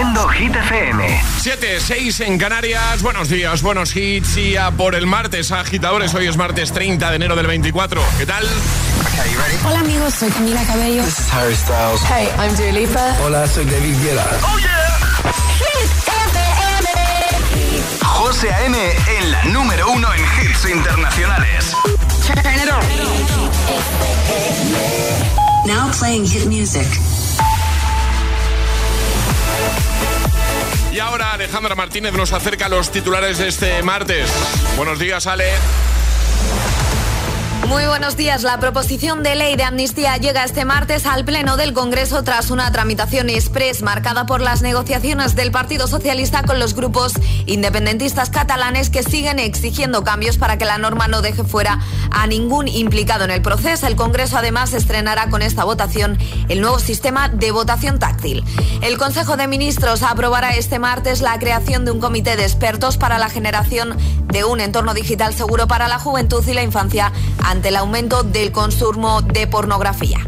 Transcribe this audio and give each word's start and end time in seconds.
Haciendo 0.00 0.28
Hit 0.28 0.56
FM. 0.56 1.22
7, 1.40 1.78
6 1.78 2.20
en 2.20 2.38
Canarias. 2.38 3.02
Buenos 3.02 3.28
días, 3.28 3.60
buenos 3.60 3.94
hits. 3.94 4.34
Y 4.38 4.56
a 4.56 4.70
por 4.70 4.94
el 4.94 5.06
martes, 5.06 5.52
agitadores. 5.52 6.14
Hoy 6.14 6.26
es 6.26 6.38
martes 6.38 6.72
30 6.72 7.10
de 7.10 7.16
enero 7.16 7.36
del 7.36 7.46
24. 7.46 8.02
¿Qué 8.16 8.24
tal? 8.24 8.42
Hola 9.62 9.80
amigos, 9.80 10.14
soy 10.14 10.30
Camila 10.30 10.62
Cabello. 10.64 11.04
This 11.04 11.18
is 11.18 11.30
Harry 11.34 11.54
Styles. 11.54 12.00
Hey, 12.08 12.30
I'm 12.38 12.56
Dua 12.56 12.72
Lipa. 12.72 13.14
Hola, 13.22 13.46
soy 13.46 13.66
David 13.66 13.94
Guetta. 14.02 14.26
¡Oh, 14.42 14.58
yeah! 14.58 14.98
Hit 15.58 15.90
FM. 16.08 16.88
José 18.02 18.54
A.M. 18.54 18.78
en 19.18 19.30
la 19.30 19.44
número 19.44 19.90
uno 19.90 20.08
en 20.14 20.20
hits 20.42 20.64
internacionales. 20.64 21.76
Turn 22.26 22.38
it 22.38 22.70
on. 22.72 22.80
Now 25.66 25.90
playing 25.92 26.24
hit 26.24 26.46
music. 26.46 26.88
Y 31.00 31.02
ahora 31.02 31.32
Alejandra 31.32 31.74
Martínez 31.74 32.12
nos 32.12 32.34
acerca 32.34 32.66
a 32.66 32.68
los 32.68 32.92
titulares 32.92 33.38
de 33.38 33.48
este 33.48 33.82
martes. 33.82 34.30
Buenos 34.76 34.98
días, 34.98 35.26
Ale. 35.26 35.50
Muy 37.70 37.86
buenos 37.86 38.16
días. 38.16 38.42
La 38.42 38.58
proposición 38.58 39.22
de 39.22 39.36
ley 39.36 39.54
de 39.54 39.62
amnistía 39.62 40.16
llega 40.16 40.42
este 40.42 40.64
martes 40.64 41.06
al 41.06 41.24
Pleno 41.24 41.56
del 41.56 41.72
Congreso 41.72 42.24
tras 42.24 42.50
una 42.50 42.72
tramitación 42.72 43.30
express 43.30 43.82
marcada 43.82 44.26
por 44.26 44.40
las 44.40 44.60
negociaciones 44.60 45.36
del 45.36 45.52
Partido 45.52 45.86
Socialista 45.86 46.42
con 46.42 46.58
los 46.58 46.74
grupos 46.74 47.12
independentistas 47.46 48.28
catalanes 48.28 48.90
que 48.90 49.04
siguen 49.04 49.38
exigiendo 49.38 50.02
cambios 50.02 50.36
para 50.36 50.58
que 50.58 50.64
la 50.64 50.78
norma 50.78 51.06
no 51.06 51.22
deje 51.22 51.44
fuera 51.44 51.78
a 52.10 52.26
ningún 52.26 52.66
implicado 52.66 53.22
en 53.22 53.30
el 53.30 53.40
proceso. 53.40 53.86
El 53.86 53.94
Congreso 53.94 54.36
además 54.36 54.72
estrenará 54.72 55.30
con 55.30 55.40
esta 55.40 55.62
votación 55.62 56.18
el 56.48 56.60
nuevo 56.60 56.80
sistema 56.80 57.28
de 57.28 57.52
votación 57.52 58.00
táctil. 58.00 58.42
El 58.82 58.98
Consejo 58.98 59.36
de 59.36 59.46
Ministros 59.46 60.02
aprobará 60.02 60.56
este 60.56 60.80
martes 60.80 61.20
la 61.20 61.38
creación 61.38 61.84
de 61.84 61.92
un 61.92 62.00
comité 62.00 62.34
de 62.34 62.42
expertos 62.42 62.96
para 62.96 63.20
la 63.20 63.28
generación 63.28 63.96
de 64.26 64.42
un 64.42 64.58
entorno 64.60 64.92
digital 64.92 65.34
seguro 65.34 65.68
para 65.68 65.86
la 65.86 66.00
juventud 66.00 66.44
y 66.48 66.52
la 66.52 66.62
infancia 66.62 67.12
el 67.68 67.76
aumento 67.76 68.22
del 68.22 68.52
consumo 68.52 69.22
de 69.22 69.46
pornografía. 69.46 70.18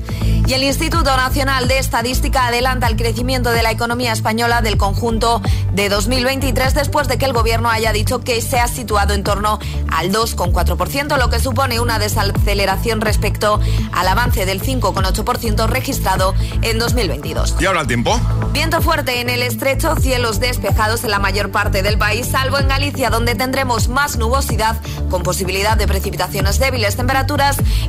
Y 0.46 0.54
el 0.54 0.64
Instituto 0.64 1.16
Nacional 1.16 1.68
de 1.68 1.78
Estadística 1.78 2.46
adelanta 2.46 2.86
el 2.88 2.96
crecimiento 2.96 3.50
de 3.50 3.62
la 3.62 3.70
economía 3.70 4.12
española 4.12 4.60
del 4.60 4.76
conjunto 4.76 5.40
de 5.72 5.88
2023 5.88 6.74
después 6.74 7.08
de 7.08 7.16
que 7.16 7.24
el 7.24 7.32
gobierno 7.32 7.70
haya 7.70 7.92
dicho 7.92 8.20
que 8.20 8.42
se 8.42 8.58
ha 8.58 8.66
situado 8.66 9.14
en 9.14 9.22
torno 9.22 9.60
al 9.90 10.12
2,4%, 10.12 11.16
lo 11.16 11.30
que 11.30 11.38
supone 11.38 11.80
una 11.80 11.98
desaceleración 11.98 13.00
respecto 13.00 13.60
al 13.92 14.08
avance 14.08 14.44
del 14.44 14.60
5,8% 14.60 15.68
registrado 15.68 16.34
en 16.62 16.78
2022. 16.78 17.56
¿Y 17.60 17.66
ahora 17.66 17.82
el 17.82 17.86
tiempo? 17.86 18.20
Viento 18.52 18.82
fuerte 18.82 19.20
en 19.20 19.30
el 19.30 19.42
estrecho, 19.42 19.94
cielos 19.96 20.40
despejados 20.40 21.04
en 21.04 21.12
la 21.12 21.18
mayor 21.18 21.50
parte 21.50 21.82
del 21.82 21.98
país, 21.98 22.26
salvo 22.26 22.58
en 22.58 22.68
Galicia, 22.68 23.10
donde 23.10 23.34
tendremos 23.34 23.88
más 23.88 24.16
nubosidad 24.16 24.76
con 25.08 25.22
posibilidad 25.22 25.76
de 25.76 25.86
precipitaciones 25.86 26.58
débiles, 26.58 26.96
temperaturas 26.96 27.21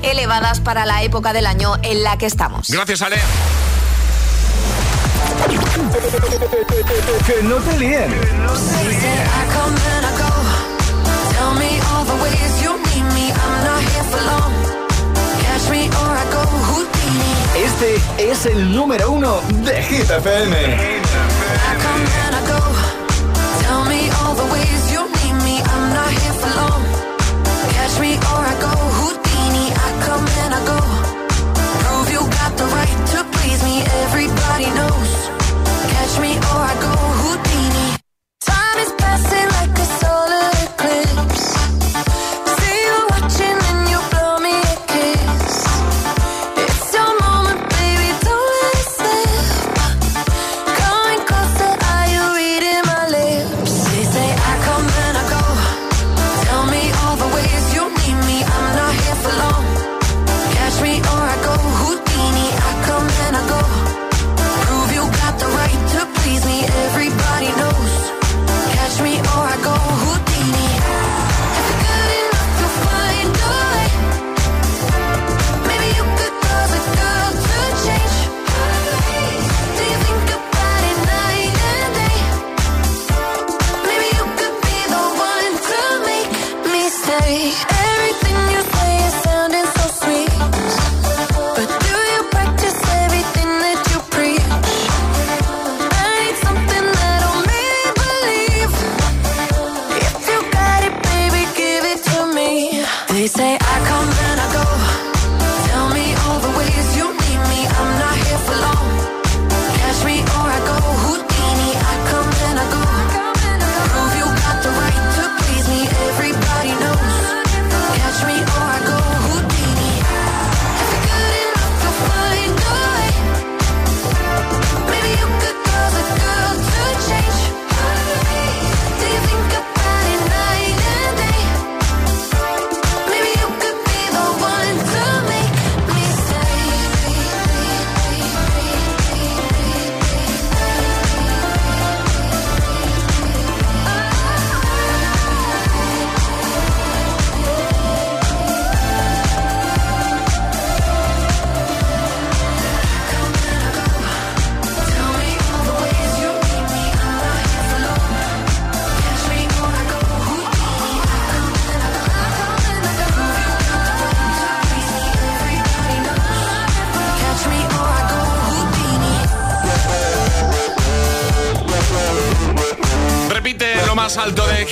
elevadas 0.03 0.59
para 0.59 0.85
la 0.85 1.03
época 1.03 1.33
del 1.33 1.45
año 1.45 1.73
en 1.81 2.03
la 2.03 2.17
que 2.17 2.25
estamos. 2.25 2.69
Gracias, 2.69 3.01
Ale. 3.01 3.17
Que 7.25 7.43
no 7.43 7.55
te 7.55 7.79
líen. 7.79 8.13
Este 17.55 18.31
es 18.31 18.45
el 18.45 18.75
número 18.75 19.11
uno 19.11 19.41
de 19.63 19.81
Hit 19.83 20.09
FM. 20.09 21.01
Catch 21.81 22.33
everybody 34.13 34.65
knows. 34.75 34.82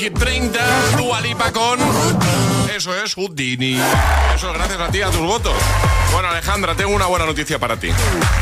Hit 0.02 0.18
30, 0.18 0.60
Dua 0.98 1.22
Lipa 1.22 1.52
con... 1.52 1.78
Eso 2.76 2.92
es 3.04 3.14
Houdini. 3.14 3.80
Eso 4.34 4.50
es 4.50 4.58
gracias 4.58 4.80
a 4.80 4.88
ti, 4.88 5.00
a 5.04 5.12
tus 5.12 5.22
votos. 5.22 5.54
Bueno, 6.12 6.28
Alejandra, 6.28 6.74
tengo 6.74 6.96
una 6.96 7.06
buena 7.06 7.28
noticia 7.28 7.60
para 7.60 7.78
ti. 7.78 7.92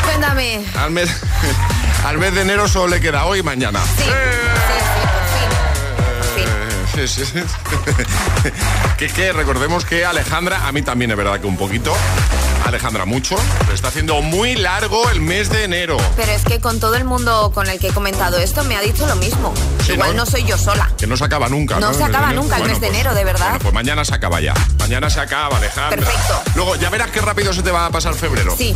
Cuéntame. 0.05 0.63
Al 0.77 0.91
mes, 0.91 1.09
al 2.05 2.17
mes 2.17 2.33
de 2.33 2.43
enero 2.43 2.69
solo 2.69 2.87
le 2.87 3.01
queda 3.01 3.25
hoy 3.25 3.39
y 3.39 3.43
mañana. 3.43 3.81
Sí, 3.97 4.03
sí, 4.03 4.05
sí, 4.05 5.03
por 5.11 6.37
fin. 6.37 6.47
Por 6.95 7.03
fin. 7.03 7.07
Sí, 7.07 7.25
sí, 7.25 7.25
sí. 7.25 8.51
que, 8.97 9.09
que 9.09 9.33
recordemos 9.33 9.83
que 9.83 10.05
Alejandra, 10.05 10.65
a 10.65 10.71
mí 10.71 10.81
también 10.81 11.11
es 11.11 11.17
verdad 11.17 11.41
que 11.41 11.47
un 11.47 11.57
poquito, 11.57 11.93
Alejandra, 12.65 13.05
mucho. 13.05 13.35
Se 13.67 13.73
está 13.73 13.87
haciendo 13.87 14.21
muy 14.21 14.55
largo 14.55 15.09
el 15.09 15.21
mes 15.21 15.49
de 15.49 15.63
enero. 15.63 15.97
Pero 16.15 16.31
es 16.31 16.43
que 16.43 16.59
con 16.59 16.79
todo 16.79 16.95
el 16.95 17.03
mundo 17.03 17.51
con 17.53 17.67
el 17.67 17.79
que 17.79 17.87
he 17.87 17.91
comentado 17.91 18.37
esto 18.37 18.63
me 18.63 18.75
ha 18.75 18.81
dicho 18.81 19.07
lo 19.07 19.15
mismo. 19.15 19.53
Sí, 19.85 19.93
Igual 19.93 20.15
¿no? 20.15 20.25
no 20.25 20.29
soy 20.29 20.43
yo 20.43 20.57
sola. 20.57 20.91
Que 20.97 21.07
no 21.07 21.17
se 21.17 21.25
acaba 21.25 21.49
nunca. 21.49 21.79
No 21.79 21.91
¿no? 21.91 21.93
se 21.97 22.03
acaba 22.03 22.31
nunca 22.33 22.57
el 22.57 22.65
mes 22.65 22.79
de 22.81 22.87
enero, 22.87 23.13
de 23.13 23.23
verdad. 23.23 23.49
Bueno, 23.49 23.59
pues 23.59 23.73
mañana 23.73 24.05
se 24.05 24.13
acaba 24.13 24.39
ya. 24.41 24.53
Mañana 24.77 25.09
se 25.09 25.19
acaba, 25.19 25.57
Alejandra. 25.57 25.97
Perfecto. 25.99 26.41
Luego, 26.55 26.75
ya 26.75 26.89
verás 26.89 27.09
qué 27.11 27.21
rápido 27.21 27.53
se 27.53 27.63
te 27.63 27.71
va 27.71 27.85
a 27.87 27.89
pasar 27.89 28.13
febrero. 28.13 28.53
Sí, 28.57 28.75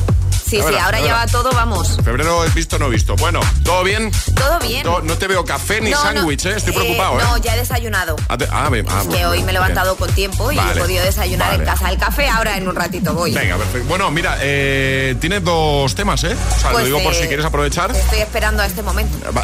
sí, 0.62 0.68
sí, 0.68 0.76
ahora 0.80 1.00
ya 1.00 1.06
ya 1.08 1.14
va 1.14 1.20
verás. 1.20 1.32
todo, 1.32 1.52
vamos. 1.52 1.98
Febrero 2.04 2.44
es 2.46 2.54
visto 2.54 2.76
o 2.76 2.80
no 2.80 2.90
visto. 2.90 3.16
Bueno, 3.16 3.40
¿todo 3.64 3.84
bien? 3.84 4.12
Todo 4.36 4.60
bien. 4.60 4.84
No, 4.86 5.02
no 5.02 5.18
te 5.18 5.28
veo 5.28 5.44
café 5.46 5.82
ni 5.82 5.92
No, 5.92 5.98
no, 5.98 6.04
sándwich, 6.04 6.46
¿eh? 6.46 6.54
Estoy 6.58 6.74
eh, 6.74 6.78
preocupado, 6.78 7.20
¿eh? 7.20 7.24
No, 7.24 7.38
ya 7.38 7.56
he 7.56 7.58
desayunado. 7.60 8.16
Ah, 8.28 8.38
te- 8.38 8.48
ah, 8.52 8.70
bien, 8.70 8.86
ah, 8.90 9.02
Es 9.02 9.08
que 9.16 9.26
hoy 9.26 9.38
me 9.38 9.44
he 9.44 9.46
bien. 9.46 9.54
levantado 9.54 9.96
con 9.96 10.12
tiempo 10.14 10.52
y 10.52 10.56
Vale, 10.56 10.72
he 10.80 10.82
podido 10.84 11.04
desayunar 11.04 11.52
vale. 11.52 11.64
en 11.64 11.70
casa. 11.70 11.90
El 11.90 11.98
café 11.98 12.28
ahora 12.30 12.58
en 12.58 12.68
un 12.68 12.76
ratito 12.76 13.14
voy. 13.14 13.34
Venga, 13.34 13.58
perfecto. 13.58 13.88
Bueno, 13.88 14.10
mira, 14.12 14.38
eh, 14.42 15.16
tienes 15.20 15.44
dos 15.44 15.94
temas, 15.96 16.24
¿eh? 16.24 16.36
O 16.36 16.60
sea, 16.60 16.72
Pues, 16.72 16.84
lo 16.84 16.86
digo 16.86 17.04
por 17.04 17.14
eh, 17.14 17.22
si 17.22 17.28
quieres 17.28 17.46
aprovechar. 17.46 17.96
Estoy 17.96 18.20
esperando 18.20 18.62
a 18.64 18.66
este 18.66 18.82
momento. 18.82 19.18
Va- 19.36 19.44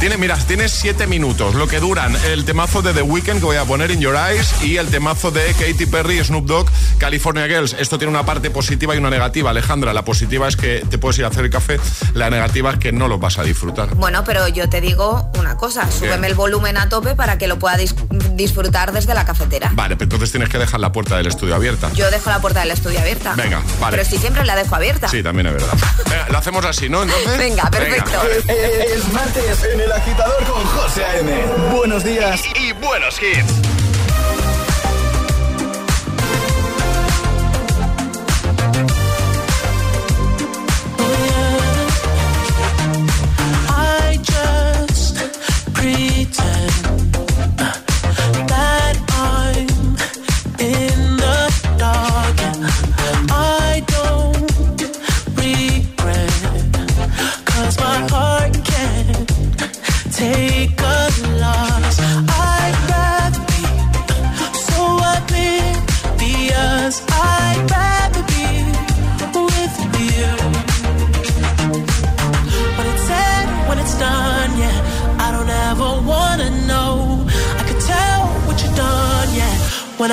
Tiene, 0.00 0.16
mira, 0.16 0.36
tienes 0.46 0.70
siete 0.72 1.06
minutos, 1.06 1.54
lo 1.54 1.66
que 1.66 1.80
duran 1.80 2.14
el 2.26 2.44
temazo 2.44 2.82
de 2.82 2.92
The 2.94 3.02
Weeknd 3.02 3.38
que 3.40 3.44
voy 3.46 3.56
a 3.56 3.64
poner 3.64 3.90
in 3.90 4.00
Your 4.00 4.14
Eyes 4.16 4.62
y 4.62 4.76
el 4.76 4.88
temazo 4.88 5.30
de 5.32 5.44
Katy 5.54 5.86
Perry, 5.86 6.22
Snoop 6.22 6.46
Dogg, 6.46 6.68
California 6.98 7.46
Girls. 7.48 7.74
Esto 7.78 7.98
tiene 7.98 8.10
una 8.12 8.24
parte 8.24 8.50
positiva 8.50 8.94
y 8.94 8.98
una 8.98 9.10
negativa, 9.10 9.50
Alejandra. 9.50 9.92
La 9.98 10.04
positiva 10.04 10.46
es 10.46 10.54
que 10.56 10.86
te 10.88 10.96
puedes 10.96 11.18
ir 11.18 11.24
a 11.24 11.28
hacer 11.28 11.44
el 11.44 11.50
café, 11.50 11.80
la 12.14 12.30
negativa 12.30 12.70
es 12.70 12.76
que 12.78 12.92
no 12.92 13.08
lo 13.08 13.18
vas 13.18 13.36
a 13.38 13.42
disfrutar. 13.42 13.96
Bueno, 13.96 14.22
pero 14.22 14.46
yo 14.46 14.68
te 14.68 14.80
digo 14.80 15.28
una 15.40 15.56
cosa, 15.56 15.90
súbeme 15.90 16.28
el 16.28 16.36
volumen 16.36 16.76
a 16.76 16.88
tope 16.88 17.16
para 17.16 17.36
que 17.36 17.48
lo 17.48 17.58
pueda 17.58 17.76
dis- 17.76 17.96
disfrutar 18.36 18.92
desde 18.92 19.12
la 19.12 19.24
cafetera. 19.24 19.70
Vale, 19.74 19.96
pero 19.96 20.04
entonces 20.04 20.30
tienes 20.30 20.50
que 20.50 20.58
dejar 20.58 20.78
la 20.78 20.92
puerta 20.92 21.16
del 21.16 21.26
estudio 21.26 21.56
abierta. 21.56 21.90
Yo 21.94 22.08
dejo 22.12 22.30
la 22.30 22.40
puerta 22.40 22.60
del 22.60 22.70
estudio 22.70 23.00
abierta. 23.00 23.34
Venga, 23.34 23.60
vale. 23.80 23.96
Pero 23.96 24.08
si 24.08 24.18
siempre 24.18 24.44
la 24.44 24.54
dejo 24.54 24.76
abierta. 24.76 25.08
Sí, 25.08 25.20
también 25.20 25.48
es 25.48 25.54
verdad. 25.54 25.74
Venga, 26.08 26.28
lo 26.30 26.38
hacemos 26.38 26.64
así, 26.64 26.88
¿no? 26.88 27.02
Entonces. 27.02 27.36
Venga, 27.36 27.68
perfecto. 27.68 28.18
vale. 28.18 28.36
Es, 28.36 29.04
es 29.04 29.12
martes 29.12 29.64
en 29.74 29.80
el 29.80 29.90
agitador 29.90 30.44
con 30.44 30.64
José 30.64 31.04
A.M. 31.06 31.32
Buenos 31.74 32.04
días. 32.04 32.40
Y 32.54 32.72
buenos 32.74 33.16
hits. 33.20 33.77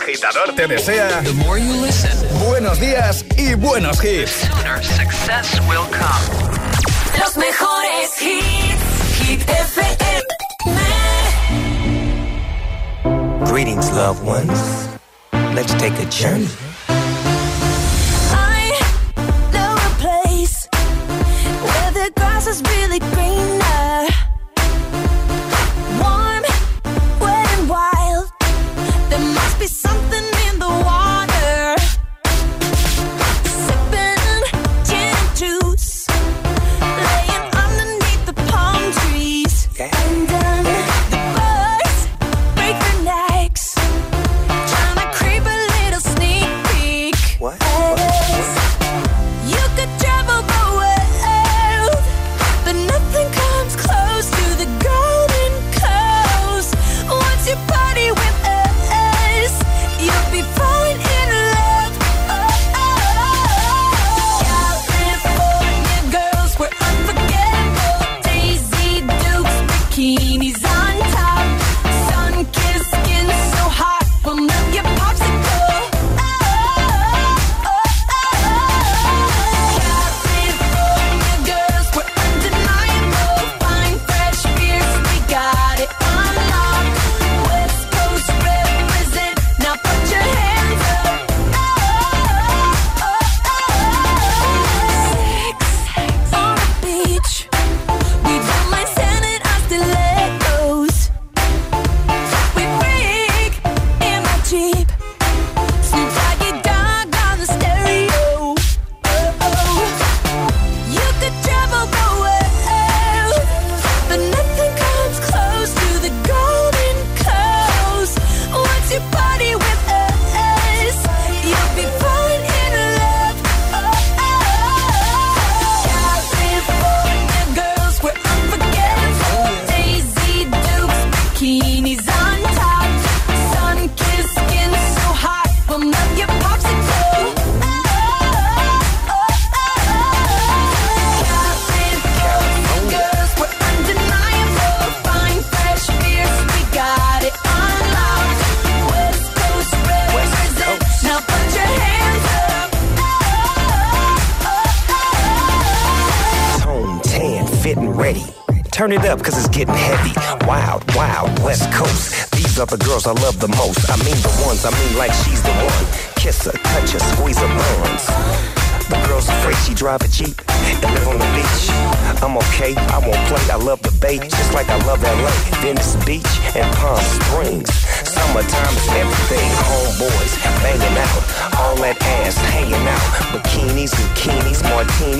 agitador 0.00 0.54
te 0.54 0.66
desea 0.66 1.22
buenos 2.46 2.80
días 2.80 3.24
y 3.36 3.54
buenos 3.54 4.02
hits. 4.02 4.48
Los 7.18 7.36
mejores 7.36 8.22
hits. 8.22 8.80
Hit 9.20 9.42
FM. 9.42 10.24
Greetings, 13.46 13.90
loved 13.92 14.24
ones. 14.24 14.88
Let's 15.54 15.74
take 15.74 15.98
a 15.98 16.06
journey. 16.06 16.48
I 18.32 18.72
know 19.52 19.74
a 19.74 19.90
place 19.98 20.68
where 21.62 21.90
the 21.92 22.10
grass 22.14 22.46
is 22.46 22.62
really 22.62 23.00
greener. 23.00 24.29
There 29.10 29.18
must 29.18 29.58
be 29.58 29.66
something 29.66 30.19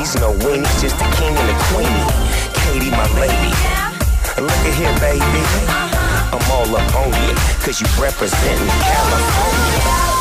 martinis, 0.00 0.14
no 0.20 0.32
weenies, 0.46 0.80
just 0.80 0.96
the 0.98 1.04
king 1.16 1.36
and 1.36 1.48
the 1.48 1.64
queenie. 1.68 2.06
Katie, 2.54 2.90
my 2.90 3.06
lady. 3.18 3.54
Look 4.40 4.50
at 4.50 4.74
here, 4.74 4.94
baby. 5.00 5.42
I'm 6.32 6.50
all 6.50 6.76
up 6.76 6.94
on 6.94 7.08
you, 7.08 7.34
cause 7.62 7.80
you 7.80 7.86
representing 8.00 8.68
California. 8.68 10.19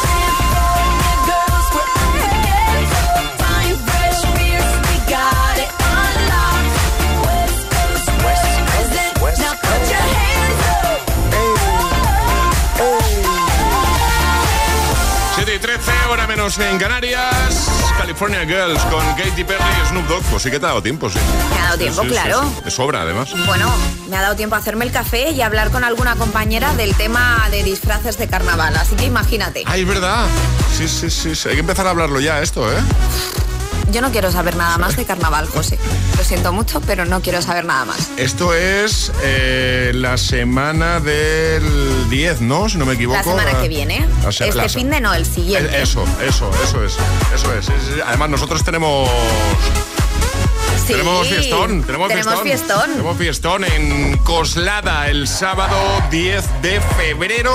13, 15.77 15.91
hora 16.09 16.25
menos 16.25 16.57
en 16.57 16.79
Canarias. 16.79 17.69
California 17.95 18.39
Girls 18.43 18.81
con 18.85 19.05
Katy 19.13 19.43
Perry 19.43 19.63
y 19.83 19.87
Snoop 19.89 20.07
Dogg. 20.07 20.23
Pues 20.31 20.41
sí 20.41 20.49
que 20.49 20.59
te 20.59 20.65
ha 20.65 20.69
dado 20.69 20.81
tiempo, 20.81 21.11
sí. 21.11 21.19
Me 21.53 21.59
ha 21.59 21.63
dado 21.65 21.77
tiempo, 21.77 22.01
Sí, 22.01 22.07
sí, 22.07 22.13
claro. 22.15 22.41
sí. 22.57 22.63
De 22.63 22.71
sobra, 22.71 23.01
además. 23.03 23.29
Bueno, 23.45 23.71
me 24.09 24.17
ha 24.17 24.21
dado 24.23 24.35
tiempo 24.35 24.55
a 24.55 24.57
hacerme 24.57 24.85
el 24.85 24.91
café 24.91 25.29
y 25.29 25.43
hablar 25.43 25.69
con 25.69 25.83
alguna 25.83 26.15
compañera 26.15 26.73
del 26.73 26.95
tema 26.95 27.47
de 27.51 27.63
disfraces 27.63 28.17
de 28.17 28.27
carnaval. 28.27 28.75
Así 28.77 28.95
que 28.95 29.05
imagínate. 29.05 29.61
Ah, 29.67 29.77
es 29.77 29.85
verdad. 29.87 30.25
Sí, 30.75 30.87
sí, 30.87 31.11
sí, 31.11 31.35
sí. 31.35 31.49
Hay 31.49 31.53
que 31.53 31.61
empezar 31.61 31.85
a 31.85 31.91
hablarlo 31.91 32.19
ya, 32.19 32.41
esto, 32.41 32.67
¿eh? 32.73 32.77
Yo 33.91 34.01
no 34.01 34.11
quiero 34.11 34.31
saber 34.31 34.55
nada 34.55 34.77
más 34.77 34.95
de 34.95 35.05
carnaval, 35.05 35.47
José. 35.47 35.79
Lo 36.17 36.23
siento 36.23 36.53
mucho, 36.53 36.79
pero 36.81 37.05
no 37.05 37.21
quiero 37.21 37.41
saber 37.41 37.65
nada 37.65 37.85
más. 37.85 38.09
Esto 38.17 38.53
es 38.53 39.11
eh, 39.23 39.91
la 39.95 40.17
semana 40.17 40.99
del 40.99 42.07
10, 42.09 42.41
¿no? 42.41 42.69
Si 42.69 42.77
no 42.77 42.85
me 42.85 42.93
equivoco. 42.93 43.17
La 43.17 43.23
semana 43.23 43.59
que 43.61 43.67
viene. 43.67 44.07
La 44.23 44.31
se- 44.31 44.45
Este 44.45 44.55
la 44.57 44.69
fin 44.69 44.89
de 44.91 45.01
no, 45.01 45.13
el 45.13 45.25
siguiente. 45.25 45.81
Eso, 45.81 46.03
eso, 46.25 46.51
eso 46.63 46.83
es. 46.83 46.97
Eso 47.33 47.53
es. 47.53 47.69
Es- 47.69 48.03
Además, 48.05 48.29
nosotros 48.29 48.63
tenemos. 48.63 49.09
Sí, 50.85 50.93
Tenemos 50.93 51.27
fiestón, 51.27 51.83
tenemos, 51.83 52.07
Tenemos 52.07 52.41
fiestón. 52.41 52.91
Tenemos 52.91 53.17
fiestón 53.17 53.63
en 53.63 54.17
Coslada 54.17 55.07
el 55.09 55.27
sábado 55.27 55.77
10 56.09 56.61
de 56.61 56.81
febrero. 56.97 57.53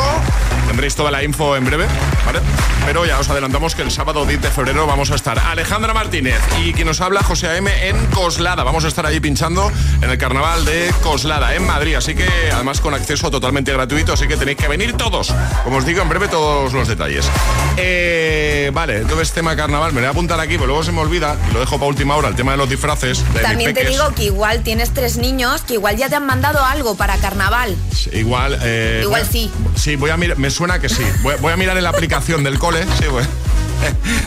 Tendréis 0.66 0.94
toda 0.94 1.10
la 1.10 1.22
info 1.22 1.56
en 1.56 1.64
breve, 1.64 1.86
¿vale? 2.24 2.40
Pero 2.86 3.04
ya 3.06 3.18
os 3.18 3.28
adelantamos 3.28 3.74
que 3.74 3.82
el 3.82 3.90
sábado 3.90 4.24
10 4.24 4.40
de 4.40 4.50
febrero 4.50 4.86
vamos 4.86 5.10
a 5.10 5.14
estar 5.14 5.38
Alejandra 5.38 5.94
Martínez 5.94 6.40
y 6.62 6.72
quien 6.72 6.86
nos 6.86 7.00
habla 7.00 7.22
José 7.22 7.48
A.M. 7.48 7.88
en 7.88 8.06
Coslada. 8.06 8.62
Vamos 8.62 8.84
a 8.84 8.88
estar 8.88 9.04
ahí 9.06 9.20
pinchando 9.20 9.70
en 10.00 10.10
el 10.10 10.18
carnaval 10.18 10.64
de 10.64 10.92
Coslada, 11.02 11.54
en 11.54 11.66
Madrid. 11.66 11.94
Así 11.96 12.14
que 12.14 12.28
además 12.52 12.80
con 12.80 12.94
acceso 12.94 13.30
totalmente 13.30 13.72
gratuito, 13.72 14.12
así 14.12 14.26
que 14.26 14.36
tenéis 14.36 14.58
que 14.58 14.68
venir 14.68 14.94
todos. 14.94 15.34
Como 15.64 15.78
os 15.78 15.86
digo, 15.86 16.02
en 16.02 16.08
breve 16.08 16.28
todos 16.28 16.72
los 16.72 16.88
detalles. 16.88 17.28
Eh, 17.76 18.70
vale, 18.72 18.98
entonces 18.98 19.32
tema 19.32 19.56
carnaval, 19.56 19.92
me 19.92 20.00
lo 20.00 20.06
voy 20.06 20.08
a 20.08 20.10
apuntar 20.10 20.40
aquí, 20.40 20.54
pero 20.54 20.66
luego 20.66 20.82
se 20.82 20.92
me 20.92 21.00
olvida 21.00 21.36
y 21.50 21.54
lo 21.54 21.60
dejo 21.60 21.78
para 21.78 21.88
última 21.88 22.16
hora, 22.16 22.28
el 22.28 22.34
tema 22.34 22.52
de 22.52 22.58
los 22.58 22.68
disfraces. 22.68 23.13
También 23.42 23.74
te 23.74 23.84
digo 23.84 24.14
que 24.14 24.24
igual 24.24 24.62
tienes 24.62 24.92
tres 24.92 25.16
niños 25.16 25.62
que 25.62 25.74
igual 25.74 25.96
ya 25.96 26.08
te 26.08 26.16
han 26.16 26.26
mandado 26.26 26.64
algo 26.64 26.96
para 26.96 27.16
carnaval. 27.18 27.76
Igual. 28.12 28.58
eh, 28.62 29.00
Igual 29.02 29.26
sí. 29.30 29.50
Sí, 29.76 29.96
voy 29.96 30.10
a 30.10 30.16
mirar. 30.16 30.36
Me 30.38 30.50
suena 30.50 30.78
que 30.78 30.88
sí. 30.88 31.02
Voy, 31.22 31.34
voy 31.40 31.52
a 31.52 31.56
mirar 31.56 31.76
en 31.76 31.84
la 31.84 31.90
aplicación 31.90 32.44
del 32.44 32.58
cole. 32.58 32.84
Sí, 33.00 33.06
voy, 33.08 33.24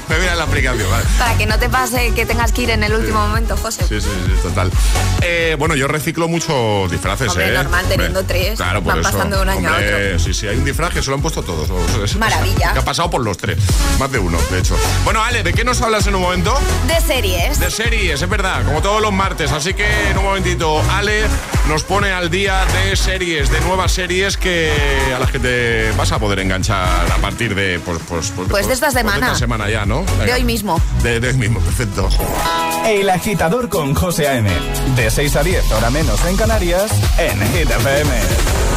voy 0.08 0.16
a 0.16 0.20
mirar 0.20 0.32
en 0.34 0.38
la 0.38 0.44
aplicación, 0.44 0.90
vale. 0.90 1.06
Para 1.18 1.38
que 1.38 1.46
no 1.46 1.58
te 1.60 1.70
pase 1.70 2.14
que 2.14 2.26
tengas 2.26 2.52
que 2.52 2.64
ir 2.64 2.70
en 2.72 2.84
el 2.84 2.94
último 2.94 3.20
momento, 3.28 3.56
José. 3.58 3.84
Sí, 3.88 4.02
sí, 4.02 4.10
sí, 4.26 4.32
total. 4.44 4.72
Eh, 5.22 5.56
bueno, 5.60 5.76
yo 5.76 5.88
reciclo 5.88 6.28
muchos 6.28 6.90
disfraces, 6.92 7.30
Hombre, 7.30 7.50
¿eh? 7.50 7.54
normal, 7.58 7.86
teniendo 7.88 8.24
tres, 8.24 8.56
Claro, 8.58 8.82
por 8.84 8.94
van 8.94 9.00
eso. 9.02 9.12
pasando 9.12 9.38
de 9.38 9.42
un 9.44 9.50
año 9.50 9.70
a 9.70 9.74
Hombre, 9.74 10.14
otro. 10.16 10.20
Sí, 10.20 10.34
sí, 10.34 10.48
hay 10.48 10.58
un 10.58 10.66
disfraz 10.66 10.94
que 10.94 11.02
se 11.02 11.10
lo 11.10 11.16
han 11.16 11.22
puesto 11.22 11.42
todos. 11.44 11.68
Maravilla. 12.18 12.74
Que 12.74 12.80
ha 12.80 12.86
pasado 12.86 13.10
por 13.10 13.22
los 13.24 13.38
tres. 13.38 13.58
Más 14.00 14.12
de 14.12 14.20
uno, 14.20 14.38
de 14.52 14.60
hecho. 14.60 14.76
Bueno, 15.04 15.24
Ale, 15.24 15.44
¿de 15.44 15.54
qué 15.54 15.64
nos 15.64 15.82
hablas 15.82 16.06
en 16.08 16.16
un 16.16 16.22
momento? 16.22 16.58
De 16.88 17.00
series. 17.02 17.60
De 17.60 17.72
series, 17.72 18.22
es 18.22 18.30
verdad, 18.30 18.64
como 18.66 18.82
todos 18.82 19.02
los 19.02 19.12
martes. 19.14 19.52
Así 19.52 19.74
que 19.74 20.10
en 20.10 20.18
un 20.18 20.24
momentito, 20.24 20.82
Ale 20.92 21.24
nos 21.68 21.84
pone 21.84 22.12
al 22.12 22.30
día 22.30 22.64
de 22.66 22.96
series, 22.96 23.50
de 23.52 23.60
nuevas 23.62 23.92
series 23.92 24.38
que 24.38 24.72
a 25.16 25.20
las 25.20 25.32
que 25.32 25.40
te 25.40 25.92
vas 25.98 26.12
a 26.12 26.20
poder 26.20 26.40
enganchar 26.40 27.12
a 27.12 27.18
partir 27.18 27.56
de. 27.56 27.80
Pues, 27.80 28.00
pues, 28.08 28.32
Pues 28.50 28.68
de 28.68 28.74
esta 28.74 28.92
semana. 28.92 29.18
de 29.28 29.34
esta 29.34 29.36
semana 29.40 29.47
ya, 29.70 29.86
¿no? 29.86 30.04
De 30.26 30.34
hoy 30.34 30.44
mismo. 30.44 30.80
De, 31.04 31.20
de 31.20 31.30
hoy 31.30 31.38
mismo, 31.38 31.60
perfecto. 31.60 32.10
El 32.86 33.10
agitador 33.10 33.70
con 33.70 33.94
José 33.96 34.28
A.M. 34.28 34.50
De 34.96 35.10
6 35.10 35.36
a 35.36 35.44
10, 35.44 35.72
hora 35.72 35.90
menos 35.90 36.24
en 36.26 36.36
Canarias, 36.38 36.92
en 37.18 37.40
Hit 37.54 37.70
FM. 37.70 38.77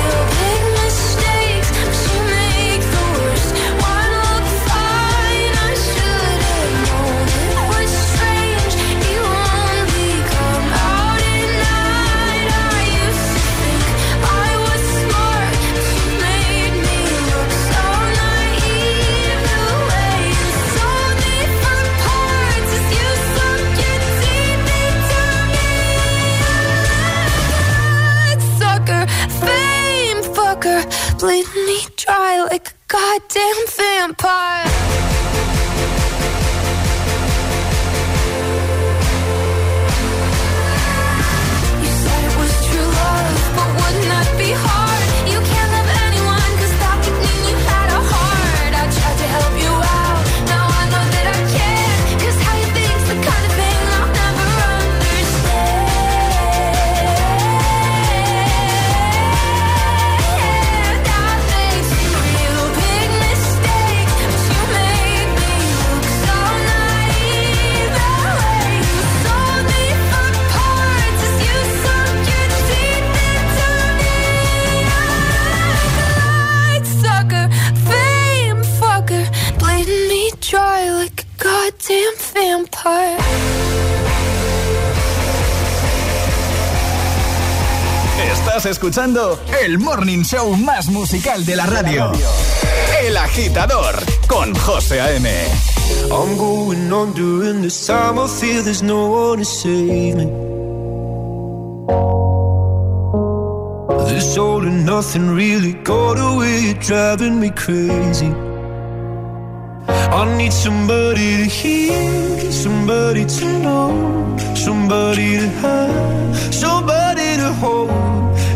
escuchando 88.81 89.39
el 89.61 89.77
morning 89.77 90.23
show 90.23 90.57
más 90.57 90.89
musical 90.89 91.45
de 91.45 91.55
la 91.55 91.67
radio. 91.67 92.11
El 93.03 93.15
agitador 93.15 93.93
con 94.25 94.55
José 94.55 94.99
A.M. 94.99 95.29
I'm 96.09 96.35
going 96.35 96.91
on 96.91 97.13
during 97.13 97.61
this 97.61 97.85
time. 97.85 98.17
I 98.17 98.27
feel 98.27 98.63
there's 98.63 98.81
no 98.81 99.05
one 99.05 99.37
to 99.37 99.45
save 99.45 100.15
me. 100.15 100.25
This 104.09 104.35
all 104.35 104.65
and 104.65 104.83
nothing 104.83 105.29
really 105.35 105.73
got 105.83 106.17
away, 106.17 106.73
driving 106.79 107.39
me 107.39 107.51
crazy. 107.51 108.33
I 109.87 110.37
need 110.37 110.51
somebody 110.51 111.37
to 111.37 111.45
hear, 111.45 112.51
somebody 112.51 113.25
to 113.25 113.45
know, 113.59 114.37
somebody 114.55 115.37
to 115.37 115.47
have, 115.61 116.51
somebody. 116.51 117.00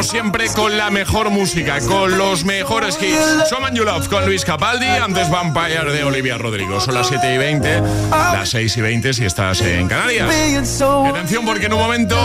Siempre 0.00 0.48
con 0.48 0.78
la 0.78 0.90
mejor 0.90 1.28
música, 1.28 1.78
con 1.80 2.16
los 2.16 2.44
mejores 2.44 2.96
hits. 3.00 3.48
Soman 3.50 3.74
You 3.74 3.84
Love 3.84 4.08
con 4.08 4.24
Luis 4.24 4.44
Capaldi, 4.44 4.86
antes 4.86 5.28
Vampire 5.28 5.92
de 5.92 6.04
Olivia 6.04 6.38
Rodrigo. 6.38 6.80
Son 6.80 6.94
las 6.94 7.08
7 7.08 7.34
y 7.34 7.36
20, 7.36 7.82
las 8.10 8.48
6 8.48 8.76
y 8.76 8.80
20 8.80 9.12
si 9.12 9.24
estás 9.26 9.60
en 9.60 9.88
Canarias. 9.88 10.30
Atención 11.06 11.44
porque 11.44 11.66
en 11.66 11.74
un 11.74 11.80
momento 11.80 12.16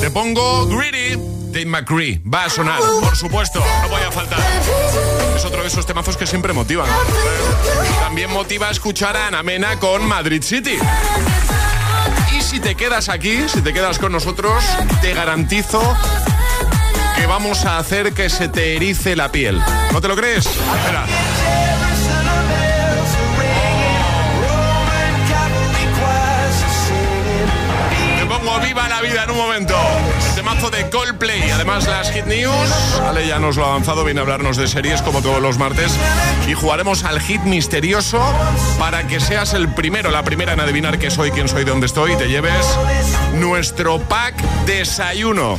te 0.00 0.10
pongo 0.10 0.66
Greedy. 0.68 1.18
Dave 1.52 1.66
McCree 1.66 2.22
va 2.32 2.44
a 2.44 2.48
sonar, 2.48 2.80
por 3.02 3.14
supuesto, 3.14 3.62
no 3.82 3.88
voy 3.90 4.00
a 4.00 4.10
faltar. 4.10 4.40
Es 5.36 5.44
otro 5.44 5.60
de 5.60 5.68
esos 5.68 5.84
temazos 5.84 6.16
que 6.16 6.26
siempre 6.26 6.54
motivan. 6.54 6.88
También 8.00 8.30
motiva 8.30 8.70
escuchar 8.70 9.18
a 9.18 9.26
Ana 9.26 9.42
Mena 9.42 9.78
con 9.78 10.06
Madrid 10.06 10.42
City 10.42 10.78
si 12.52 12.60
te 12.60 12.74
quedas 12.74 13.08
aquí, 13.08 13.48
si 13.48 13.62
te 13.62 13.72
quedas 13.72 13.98
con 13.98 14.12
nosotros, 14.12 14.62
te 15.00 15.14
garantizo 15.14 15.80
vamos 17.26 17.64
a 17.64 17.78
hacer 17.78 18.12
que 18.12 18.28
se 18.28 18.48
te 18.48 18.76
erice 18.76 19.16
la 19.16 19.30
piel. 19.30 19.60
¿No 19.92 20.00
te 20.00 20.08
lo 20.08 20.16
crees? 20.16 20.46
Espera. 20.46 21.06
viva 28.60 28.88
la 28.88 29.00
vida 29.00 29.24
en 29.24 29.30
un 29.30 29.36
momento. 29.36 29.74
Temazo 30.34 30.70
de 30.70 30.88
Coldplay. 30.90 31.50
Además, 31.50 31.86
las 31.86 32.10
Hit 32.10 32.26
News. 32.26 33.00
Vale, 33.00 33.26
ya 33.26 33.38
nos 33.38 33.56
lo 33.56 33.64
ha 33.64 33.68
avanzado. 33.68 34.04
Viene 34.04 34.20
a 34.20 34.22
hablarnos 34.22 34.56
de 34.56 34.66
series 34.66 35.00
como 35.02 35.22
todos 35.22 35.40
los 35.40 35.58
martes. 35.58 35.92
Y 36.46 36.54
jugaremos 36.54 37.04
al 37.04 37.20
hit 37.20 37.42
misterioso 37.42 38.20
para 38.78 39.06
que 39.06 39.20
seas 39.20 39.54
el 39.54 39.68
primero, 39.68 40.10
la 40.10 40.22
primera 40.22 40.52
en 40.52 40.60
adivinar 40.60 40.98
qué 40.98 41.10
soy, 41.10 41.30
quién 41.30 41.48
soy, 41.48 41.64
de 41.64 41.70
dónde 41.70 41.86
estoy. 41.86 42.12
Y 42.12 42.16
te 42.16 42.28
lleves 42.28 42.66
nuestro 43.34 44.00
pack 44.00 44.34
desayuno. 44.66 45.58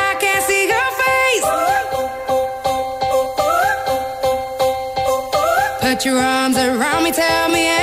Your 6.05 6.17
arms 6.17 6.57
around 6.57 7.03
me, 7.03 7.11
tell 7.11 7.49
me 7.49 7.80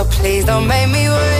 So 0.00 0.06
please 0.06 0.46
don't 0.46 0.66
make 0.66 0.88
me 0.88 1.10
wait, 1.10 1.39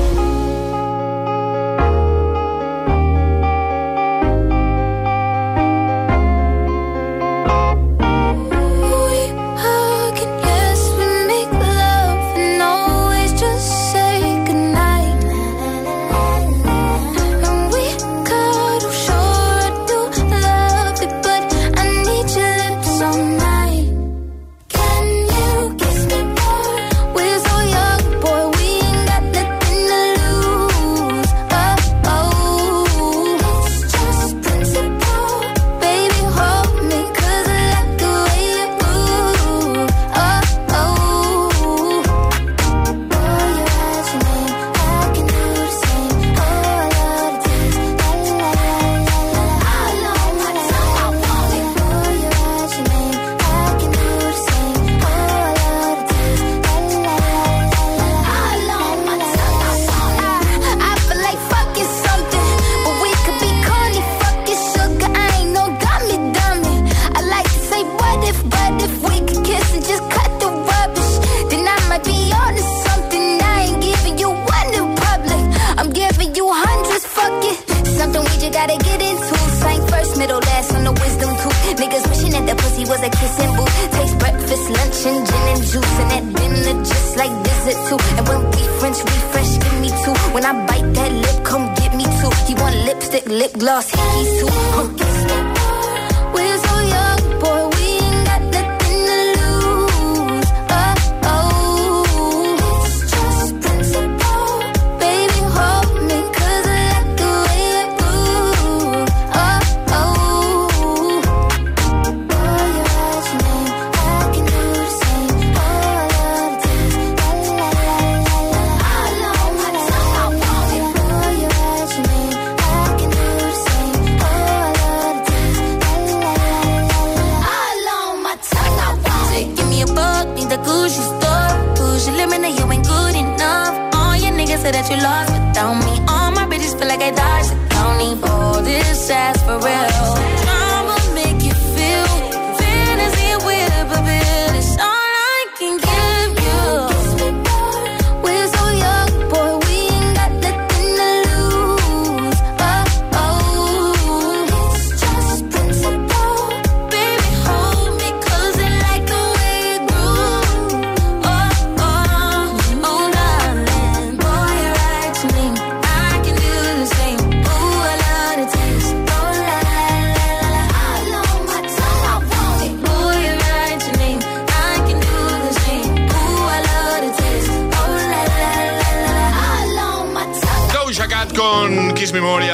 Your 134.71 134.81
that 134.81 134.89
you 134.89 134.97
lost 135.03 135.31
without 135.31 135.75
me. 135.85 135.99
All 136.07 136.31
my 136.31 136.45
bitches 136.45 136.77
feel 136.77 136.87
like 136.87 137.01
I 137.01 137.11
dodged 137.11 137.51
the 137.51 137.69
county. 137.69 138.19
All 138.23 138.61
this 138.61 139.09
ass 139.09 139.41
for 139.43 139.57
real. 139.59 140.40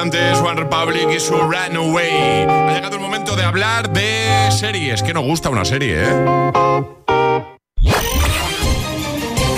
Antes 0.08 0.38
One 0.38 0.62
Republic 0.62 1.10
y 1.14 1.20
su 1.20 1.34
Runaway. 1.34 2.44
Ha 2.44 2.74
llegado 2.74 2.96
el 2.96 3.02
momento 3.02 3.36
de 3.36 3.44
hablar 3.44 3.92
de 3.92 4.50
series. 4.58 5.04
Que 5.04 5.14
nos 5.14 5.26
gusta 5.26 5.50
una 5.50 5.66
serie, 5.66 6.04
¿eh? 6.06 6.84